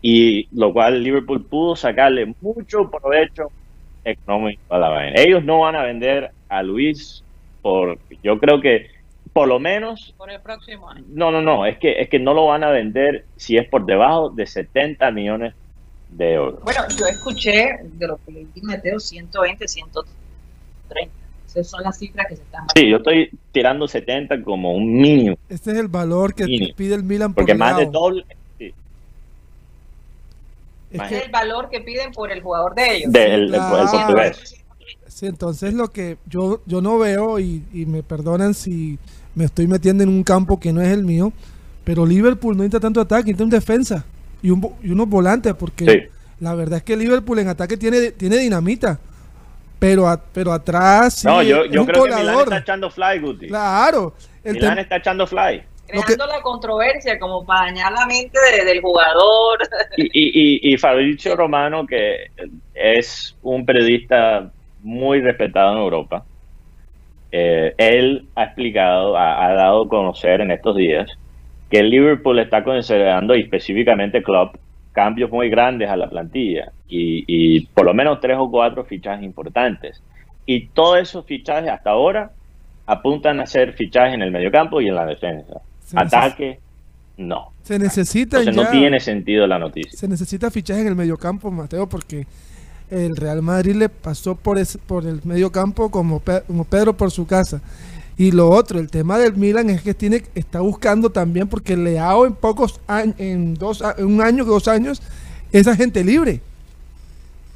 [0.00, 3.50] y lo cual Liverpool pudo sacarle mucho provecho
[4.04, 5.20] económico a la vaina.
[5.20, 7.22] Ellos no van a vender a Luis
[7.62, 8.86] por, yo creo que
[9.32, 11.04] por lo menos Por el próximo año.
[11.10, 13.84] no, no, no, es que, es que no lo van a vender si es por
[13.84, 15.54] debajo de 70 millones
[16.10, 16.62] de euros.
[16.62, 21.12] Bueno, yo escuché de lo que le di Mateo 120, 130.
[21.46, 25.36] Esas son las cifras que se están Sí, yo estoy tirando 70 como un mínimo,
[25.48, 26.74] Este es el valor que Mínimo.
[26.76, 28.24] pide el Milan por porque más de doble
[30.90, 33.12] Es que- el valor que piden por el jugador de ellos.
[33.12, 33.90] del el- el Claro.
[33.90, 34.54] portugués.
[35.06, 38.98] Sí, entonces lo que yo, yo no veo, y, y me perdonan si
[39.34, 41.32] me estoy metiendo en un campo que no es el mío,
[41.84, 44.04] pero Liverpool no necesita tanto ataque, necesita un defensa
[44.42, 46.18] y, un, y unos volantes, porque Sí.
[46.40, 48.98] la verdad es que Liverpool en ataque tiene, tiene dinamita,
[49.78, 52.42] pero, a- pero atrás sí, no, yo, es yo un creo que Milán colador.
[52.44, 53.46] está echando fly, Guti.
[53.48, 54.14] Claro,
[54.44, 55.62] el Milán está echando fly.
[55.90, 59.58] Que- Creando la controversia como para dañar la mente de- del jugador.
[59.96, 62.26] Y, y, y, y Fabrizio Romano, que
[62.74, 64.50] es un periodista
[64.82, 66.24] muy respetado en Europa,
[67.32, 71.10] eh, él ha explicado, ha, ha dado a conocer en estos días
[71.70, 74.56] que el Liverpool está considerando, y específicamente Klopp,
[74.92, 79.22] cambios muy grandes a la plantilla y, y por lo menos tres o cuatro fichajes
[79.22, 80.02] importantes.
[80.46, 82.30] Y todos esos fichajes hasta ahora
[82.86, 85.60] apuntan a ser fichajes en el mediocampo y en la defensa.
[85.90, 86.60] Se Ataque,
[87.16, 87.52] no.
[87.64, 89.98] se necesita Entonces no ya- tiene sentido la noticia.
[89.98, 92.26] se necesita fichaje en el mediocampo, Mateo, porque
[92.90, 97.26] el Real Madrid le pasó por ese, por el mediocampo como, como Pedro por su
[97.26, 97.60] casa.
[98.16, 102.26] Y lo otro, el tema del Milan es que tiene está buscando también porque Leao
[102.26, 105.00] en pocos años, en dos en un año, dos años,
[105.52, 106.40] es agente libre.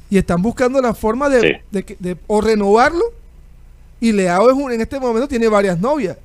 [0.09, 1.53] Y están buscando la forma de, Sí.
[1.71, 3.03] de de o renovarlo.
[3.99, 6.17] Y Leao es un, en este momento tiene varias novias.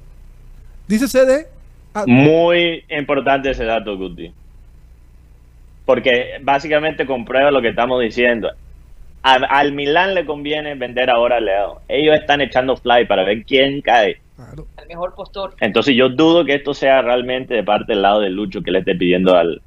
[0.87, 1.49] Dice CD.
[2.01, 4.33] Ah, Muy importante ese dato, Guti.
[5.85, 8.51] Porque básicamente comprueba lo que estamos diciendo.
[9.23, 11.81] Al, al Milán le conviene vender ahora a Leo.
[11.89, 14.21] Ellos están echando fly para ver quién cae.
[14.37, 14.67] claro.
[14.81, 15.55] El mejor postor.
[15.61, 18.81] Entonces yo dudo que esto sea realmente de parte del lado de Lucho que le
[18.81, 19.61] esté pidiendo al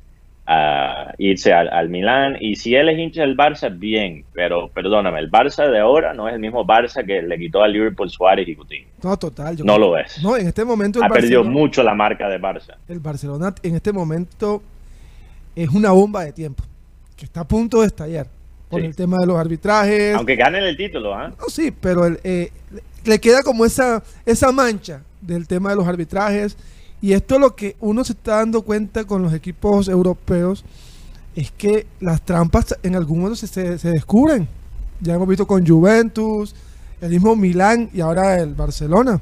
[0.47, 2.35] a irse al, al Milán.
[2.39, 4.25] Y si él es hincha del Barça, bien.
[4.33, 7.71] Pero perdóname, el Barça de ahora no es el mismo Barça que le quitó al
[7.73, 8.87] Liverpool Suárez y Coutinho.
[9.03, 9.55] No, total.
[9.57, 10.21] yo No creo- lo es.
[10.23, 12.75] No, en este momento el Ha perdido mucho la marca de Barça.
[12.89, 14.61] El Barcelona en este momento
[15.55, 16.63] es una bomba de tiempo
[17.15, 18.25] que está a punto de estallar
[18.69, 18.87] por Sí.
[18.87, 20.15] el tema de los arbitrajes.
[20.15, 21.29] Aunque ganen el título, ¿ah?
[21.29, 22.51] No, sí, pero el, eh,
[23.05, 26.57] le queda como esa, esa mancha del tema de los arbitrajes.
[27.01, 30.63] Y esto lo que uno se está dando cuenta con los equipos europeos
[31.35, 34.47] es que las trampas en algún momento se, se- se descubren.
[34.99, 36.53] Ya hemos visto con Juventus,
[37.01, 39.19] el mismo Milán y ahora el Barcelona.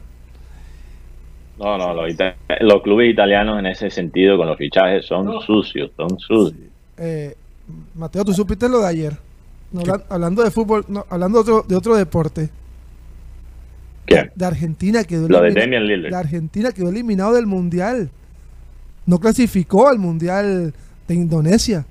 [1.57, 5.91] No, no, los, ita- los clubes italianos en ese sentido con los fichajes son sucios,
[5.95, 6.69] son sucios.
[6.97, 7.35] Eh,
[7.95, 9.17] Mateo, tú supiste lo de ayer.
[9.71, 12.49] No, hablando de fútbol, no, hablando de otro, de otro deporte.
[14.09, 14.31] ¿Qué?
[14.35, 16.11] De Argentina quedó Lo de Damian Lillard.
[16.11, 18.09] La Argentina quedó eliminado del Mundial.
[19.05, 20.73] No clasificó al Mundial
[21.07, 21.85] de Indonesia.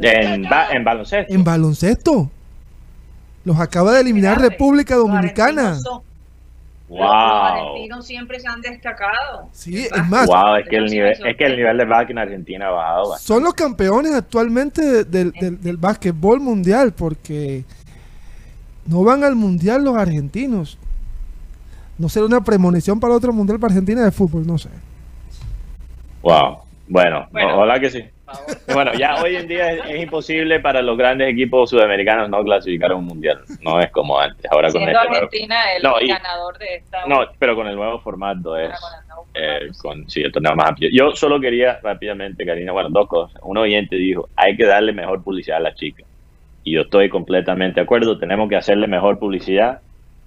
[0.00, 1.32] En, ba- en baloncesto.
[1.34, 2.30] En baloncesto.
[3.44, 4.50] Los acaba de eliminar Grave.
[4.50, 5.76] República Dominicana.
[5.76, 6.02] son-
[6.88, 7.08] Los Wow.
[7.08, 9.48] argentinos siempre se han destacado.
[9.52, 12.18] Sí, es más, Wow, es que el nivel, es que el nivel de básquet en
[12.18, 13.26] Argentina ha bajado bastante.
[13.26, 17.64] son los campeones actualmente de- del, del, del básquetbol mundial porque
[18.86, 20.78] no van al mundial los argentinos.
[21.98, 24.68] No será una premonición para otro mundial para Argentina de fútbol, no sé.
[26.22, 26.58] Wow.
[26.88, 27.56] Bueno, Bueno.
[27.56, 28.04] ojalá que sí.
[28.72, 32.90] Bueno, ya hoy en día es, es imposible para los grandes equipos sudamericanos no clasificar
[32.92, 33.40] a un mundial.
[33.62, 34.50] No es como antes.
[34.50, 37.06] Ahora con este nuevo- Argentina el No, y- ganador de esta.
[37.06, 40.32] No, pero con el nuevo formato es ahora con el nuevo eh, con sí, el
[40.32, 40.90] torneo más amplio.
[40.92, 43.40] Yo solo quería rápidamente, Karina, bueno, dos cosas.
[43.44, 46.06] Un oyente dijo, hay que darle mejor publicidad a las chicas.
[46.64, 49.80] Y yo estoy completamente de acuerdo, tenemos que hacerle mejor publicidad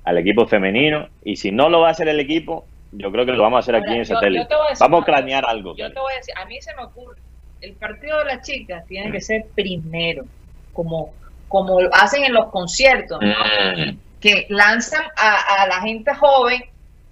[0.03, 1.09] al equipo femenino.
[1.23, 3.59] Y si no lo va a hacer el equipo, yo creo que lo vamos a
[3.59, 4.47] hacer aquí en satélite.
[4.79, 5.75] Vamos a cranear algo.
[5.75, 7.17] Yo te voy a decir, a mí se me ocurre,
[7.61, 10.25] el partido de las chicas tiene que ser primero,
[10.73, 11.13] como,
[11.47, 13.27] como lo hacen en los conciertos, ¿no?
[13.29, 16.63] Mm, que lanzan a, a la gente joven,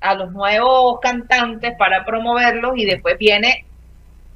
[0.02, 3.66] a los nuevos cantantes para promoverlos y después viene,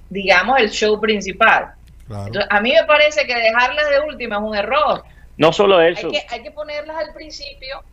[0.09, 1.73] digamos, el show principal.
[2.09, 2.25] Claro.
[2.25, 5.03] Entonces, a mí me parece que dejarlas de última es un error.
[5.37, 7.83] No solo Hay eso, que, hay que ponerlas al principio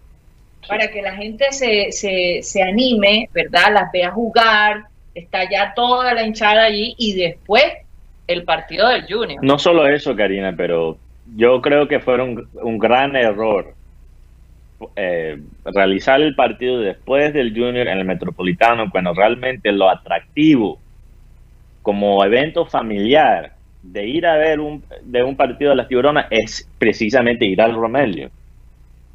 [0.66, 3.72] para que la gente se, se, se anime, ¿verdad?
[3.72, 7.64] Las vea jugar, está ya toda la hinchada allí y después
[8.26, 9.38] el partido del Junior.
[9.44, 10.96] no solo eso, Karina, pero
[11.36, 13.74] yo creo que fue un, un gran error
[14.96, 20.78] eh, realizar el partido después del Junior en el Metropolitano, cuando realmente lo atractivo
[21.82, 23.55] como evento familiar
[23.92, 27.74] de ir a ver un, de un partido de las Tiburonas es precisamente ir al
[27.74, 28.30] Romelio.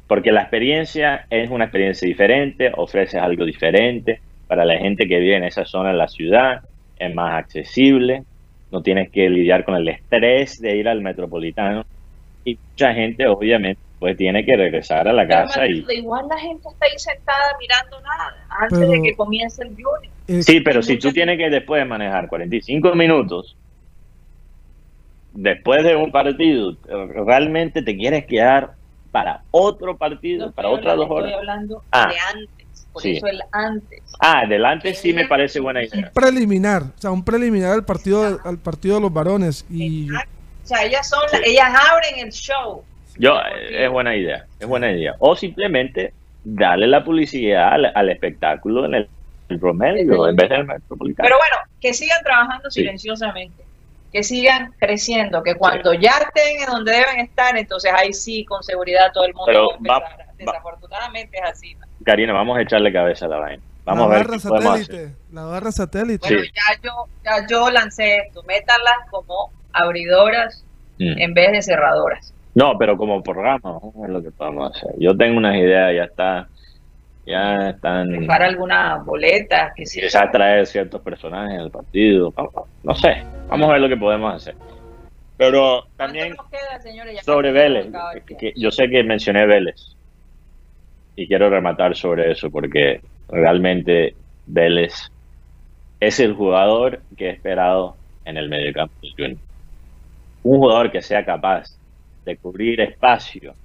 [0.06, 5.36] Porque la experiencia es una experiencia diferente, ofreces algo diferente para la gente que vive
[5.36, 6.62] en esa zona de la ciudad,
[6.98, 8.24] es más accesible,
[8.70, 11.84] no tienes que lidiar con el estrés de ir al metropolitano
[12.44, 16.36] y mucha gente obviamente pues tiene que regresar a la Pero, casa y igual la
[16.38, 20.12] gente está ahí sentada mirando nada antes Pero- de que comience el Junior.
[20.26, 23.56] Eh, sí, pero si tú tienes que después de manejar 45 minutos
[25.34, 26.76] después de un partido
[27.26, 28.72] realmente te quieres quedar
[29.10, 31.30] para otro partido, No para otras dos horas.
[31.30, 32.08] Estoy hablando Ah.
[32.08, 33.12] de antes, por Sí.
[33.16, 34.02] eso el antes.
[34.20, 36.10] Ah, adelante sí me parece buena un idea.
[36.14, 40.30] preliminar, o sea, un preliminar al partido al partido de los varones y Exacto.
[40.62, 41.36] O sea, ellas son, Sí.
[41.44, 42.84] ellas abren el show.
[43.18, 43.34] Yo,
[43.70, 45.14] es buena idea, es buena idea.
[45.18, 46.14] O simplemente
[46.44, 49.08] darle la publicidad al, al espectáculo en el,
[49.50, 51.26] el Romelio en vez del Metropolitano.
[51.26, 52.80] Pero bueno, que sigan trabajando Sí.
[54.12, 58.62] Que sigan creciendo, que cuando ya estén en donde deben estar, entonces ahí sí, con
[58.62, 60.02] seguridad todo el mundo Pero va a empezar.
[60.18, 61.74] va- Desafortunadamente es así.
[61.76, 61.86] ¿no?
[62.04, 63.62] Karina, vamos a echarle cabeza a la vaina.
[63.84, 66.28] Vamos la a ver barra satélite, la barra satélite.
[66.28, 66.50] Bueno, Sí.
[66.54, 66.92] ya yo
[67.24, 70.64] ya yo lancé esto, métanlas como abridoras
[70.98, 71.18] Mm.
[71.18, 72.32] en vez de cerradoras.
[72.54, 74.90] No, pero como programa, vamos a ver lo que podemos hacer.
[74.98, 76.48] Yo tengo unas ideas, ya está,
[77.24, 78.26] ya están.
[78.26, 80.00] Para algunas boletas, que sí.
[80.00, 82.32] Quizás traer ciertos personajes al partido,
[82.82, 84.56] no, sé, vamos a ver lo que podemos hacer.
[85.36, 86.36] Pero también
[87.22, 87.88] sobre Vélez,
[88.26, 89.96] que- que yo sé que mencioné Vélez
[91.16, 94.16] y quiero rematar sobre eso porque realmente
[94.46, 94.92] Vélez
[96.00, 98.94] es el jugador que he esperado en el mediocampo.
[100.44, 101.78] Un jugador que sea capaz
[102.24, 103.56] de cubrir espacio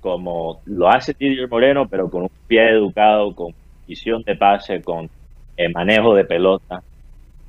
[0.00, 3.52] como lo hace Didier Moreno, pero con un pie educado, con
[3.86, 5.08] visión de pase, con
[5.56, 6.82] eh, manejo de pelota.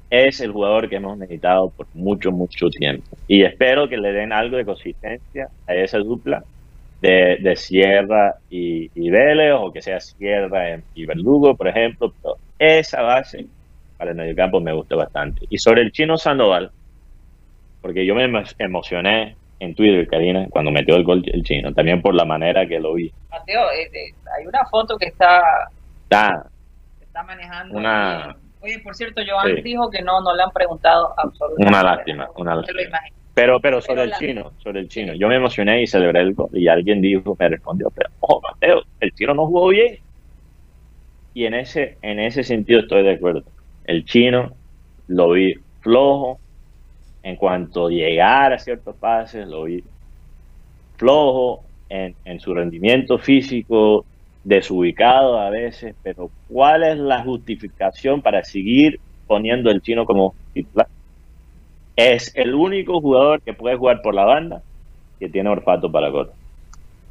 [0.10, 3.18] Es el jugador que hemos necesitado por mucho, mucho tiempo.
[3.28, 6.44] Y espero que le den algo de consistencia a esa dupla
[7.02, 12.16] de, de Sierra y, y Vélez, o que sea Sierra y Verdugo, por ejemplo.
[12.22, 13.48] Pero esa base
[13.98, 15.46] para el mediocampo me gusta bastante.
[15.50, 16.72] Y sobre el chino Sandoval,
[17.82, 22.02] porque yo me emo- emocioné en Twitter, Karina, cuando metió el gol el chino, también
[22.02, 23.12] por la manera que lo vi.
[23.30, 25.42] Mateo, eh, eh, hay una foto que está,
[26.04, 26.46] Está
[27.02, 29.62] está manejando una, Oye, por cierto, Joan Sí.
[29.62, 31.70] dijo que no, no le han preguntado absolutamente.
[31.72, 33.00] Una lástima, una lástima.
[33.34, 35.14] Pero, pero sobre Pero el la- chino, sobre el chino.
[35.14, 36.50] Yo me emocioné y celebré el gol.
[36.52, 39.98] Y alguien dijo, me respondió, pero, ojo, Mateo, el chino no jugó bien.
[41.34, 43.44] Y en ese, en ese sentido estoy de acuerdo.
[43.86, 44.52] El chino
[45.08, 46.40] lo vi flojo.
[47.22, 49.84] En cuanto a llegar a ciertos pases, lo vi
[50.98, 54.06] flojo en, en su rendimiento físico,
[54.44, 55.96] desubicado a veces.
[56.02, 60.88] Pero, ¿cuál es la justificación para seguir poniendo el chino como titular?
[62.00, 64.62] es el único jugador que puede jugar por la banda
[65.20, 66.32] que tiene olfato para gol.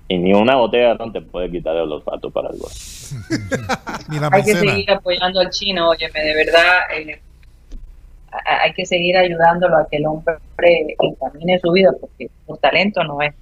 [0.08, 2.70] Y ni una botella no te puede quitar el olfato para el gol.
[4.32, 6.78] Hay que seguir apoyando al chino, óyeme, de verdad.
[6.96, 7.20] eh,
[8.30, 10.38] hay que seguir ayudándolo a que el hombre
[11.00, 13.34] encamine su vida, porque por talento no es.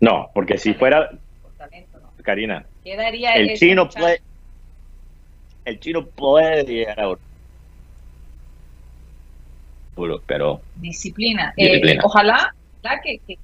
[0.00, 1.08] No, porque si fuera,
[1.40, 2.12] Por talento no.
[2.22, 4.20] Karina, ¿Qué daría el chino puede,
[5.64, 7.14] el chino puede llegar a
[10.26, 11.52] pero disciplina.
[11.56, 12.02] Eh, Disciplina.
[12.04, 12.50] ojalá,
[12.82, 13.36] ojalá que, que-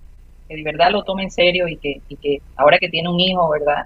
[0.49, 3.21] que de verdad lo tome en serio y que, y que ahora que tiene un
[3.21, 3.85] hijo, ¿verdad?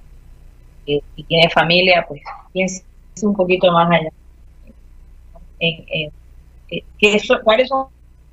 [0.86, 2.22] Eh, y tiene familia, pues
[2.52, 2.84] piense
[3.22, 4.08] un poquito más allá.
[5.58, 6.10] En, en-
[6.98, 7.86] que eso, ¿Cuáles son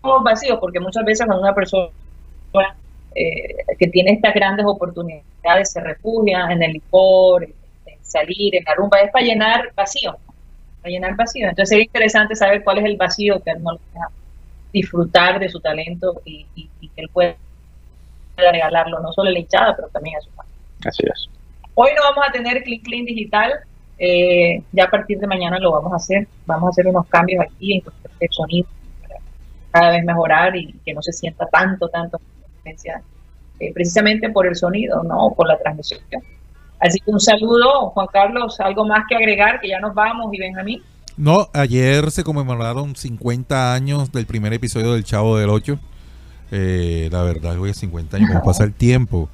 [0.04, 0.58] los vacíos?
[0.60, 1.90] Porque muchas veces cuando una persona
[3.16, 7.54] eh, que tiene estas grandes oportunidades se refugia en el licor, en,
[8.04, 10.18] salir, en la rumba, es para llenar vacío,
[10.82, 11.46] para llenar vacío.
[11.50, 14.08] Entonces sería interesante saber cuál es el vacío que él no le deja
[14.74, 17.38] disfrutar de su talento y, y- y que él pueda
[18.38, 20.56] regalarlo no solo a la hinchada, pero también a su familia.
[20.86, 21.30] así es.
[21.74, 23.54] Hoy no vamos a tener Clean Clean Digital,
[24.00, 26.28] eh, ya a partir de mañana lo vamos a hacer.
[26.46, 28.68] Vamos a hacer unos cambios aquí en cuestión de sonido
[29.02, 29.16] para
[29.72, 32.20] cada vez mejorar y que no se sienta tanto, tanto
[33.60, 36.00] eh, precisamente por el sonido, no por la transmisión.
[36.80, 40.40] Así que un saludo, Juan Carlos, algo más que agregar, que ya nos vamos y
[40.40, 40.82] Benjamín.
[41.18, 45.78] No, ayer se conmemoraron 50 años del primer episodio del Chavo del 8.
[46.52, 49.28] Eh, la verdad, hoy es 50 años, como pasa el tiempo.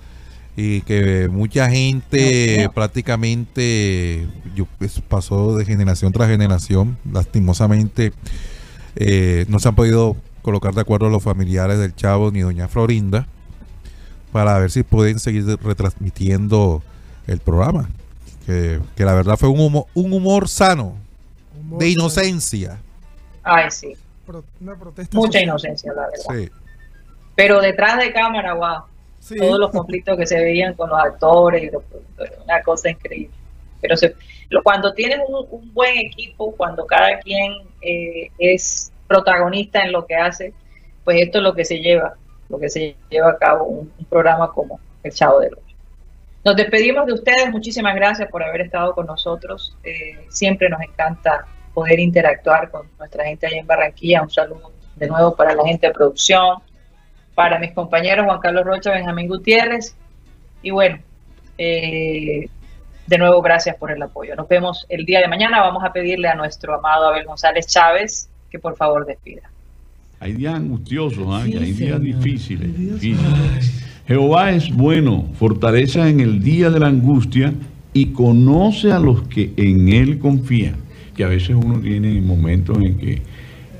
[0.58, 4.26] Y que mucha gente prácticamente
[4.56, 6.98] yo, pues, pasó de generación tras generación.
[7.12, 8.14] Lastimosamente,
[8.96, 13.28] eh, no se han podido colocar de acuerdo los familiares del Chavo ni Doña Florinda
[14.32, 16.82] para ver si pueden seguir retransmitiendo
[17.28, 17.90] el programa.
[18.46, 20.96] Que, que la verdad fue un humor, un humor sano,
[21.60, 22.80] Humor, de inocencia.
[23.44, 23.94] Ay, sí,
[24.26, 25.44] pro- una protesta mucha social.
[25.44, 26.46] inocencia, la verdad.
[26.46, 26.52] Sí.
[27.36, 28.84] Pero detrás de cámara, wow.
[29.38, 33.34] Todos los conflictos que se veían con los actores y los productores, una cosa increíble.
[33.82, 34.16] Pero se-
[34.50, 40.16] lo- cuando tienes un, buen equipo, cuando cada quien eh, es protagonista en lo que
[40.16, 40.54] hace,
[41.04, 42.16] pues esto es lo que se lleva,
[42.50, 45.62] lo que se lleva a cabo un, un programa como El Chavo del Ocho.
[46.44, 49.76] Nos despedimos de ustedes, muchísimas gracias por haber estado con nosotros.
[49.84, 54.22] Eh, siempre nos encanta poder interactuar con nuestra gente allá en Barranquilla.
[54.22, 56.58] Un saludo de nuevo para la gente de producción,
[57.36, 59.96] para mis compañeros Juan Carlos Rocha, Benjamín Gutiérrez.
[60.64, 60.98] Y bueno,
[61.58, 62.50] eh,
[63.06, 64.36] de nuevo gracias por el apoyo.
[64.36, 65.62] Nos vemos el día de mañana.
[65.62, 69.44] Vamos a pedirle a nuestro amado Abel González Chávez que por favor despida.
[70.20, 71.42] Hay días angustiosos, ¿ah?
[71.44, 73.84] Hay días difíciles, difíciles.
[74.08, 77.54] Jehová es bueno, fortaleza en el día de la angustia
[77.94, 80.78] y conoce a los que en él confían.
[81.16, 83.22] Que a veces uno tiene momentos en que,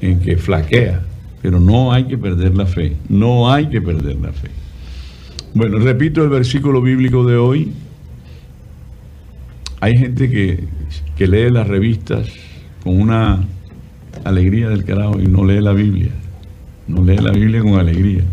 [0.02, 1.02] en que flaquea,
[1.46, 4.50] pero no hay que perder la fe, no hay que perder la fe.
[5.54, 7.72] Bueno, repito el versículo bíblico de hoy.
[9.80, 10.64] Hay gente que,
[11.16, 12.28] que lee las revistas
[12.84, 13.46] con una
[14.24, 16.10] alegría del carajo y no lee la Biblia.
[16.88, 18.24] No lee la Biblia con alegría.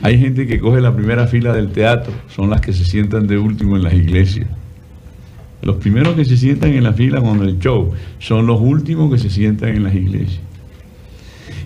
[0.00, 3.36] Hay gente que coge la primera fila del teatro, son las que se sientan de
[3.36, 4.48] último en las iglesias.
[5.60, 9.18] Los primeros que se sientan en la fila cuando el show son los últimos que
[9.18, 10.45] se sientan en las iglesias.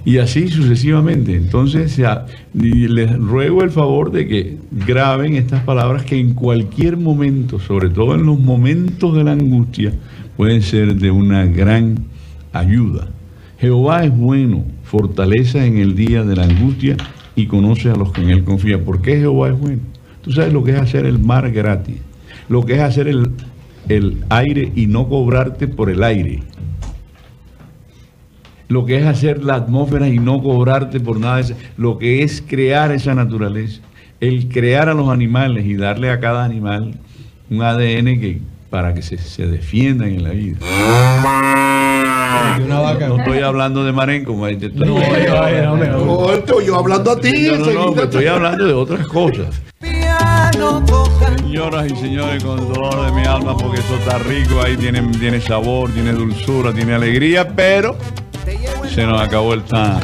[0.04, 1.34] Y así sucesivamente.
[1.36, 6.34] Entonces, se ha- y les ruego el favor de que graben estas palabras que en
[6.34, 9.92] cualquier momento, sobre todo en los momentos de la angustia,
[10.36, 11.96] pueden ser de una gran
[12.52, 13.08] ayuda.
[13.58, 16.96] Jehová es bueno, fortaleza en el día de la angustia
[17.36, 18.80] y conoce a los que en él confían.
[18.80, 19.82] ¿Por qué Jehová es bueno?
[20.22, 21.96] Tú sabes lo que es hacer el mar gratis,
[22.48, 23.30] lo que es hacer el,
[23.88, 26.40] el aire y no cobrarte por el aire
[28.70, 32.22] lo que es hacer la atmósfera y no cobrarte por nada, de eso, lo que
[32.22, 33.82] es crear esa naturaleza,
[34.20, 36.94] el crear a los animales y darle a cada animal
[37.50, 38.40] un ADN que,
[38.70, 40.56] para que se, se defiendan en la vida.
[42.68, 44.86] No estoy hablando de Marenco, ma- te estoy-
[46.66, 47.48] yo hablando a ti.
[47.50, 49.60] no, no, no, pues estoy hablando de otras cosas.
[50.58, 50.82] No.
[51.38, 55.40] Señoras y señores, con dolor de mi alma, porque eso está rico, ahí tiene, tiene
[55.40, 57.96] sabor, tiene dulzura, tiene alegría, pero
[58.94, 60.00] se nos acabó el tan.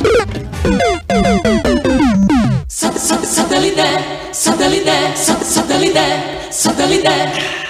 [2.69, 3.83] Satellite,
[4.33, 7.66] satellite, satellite, satellite.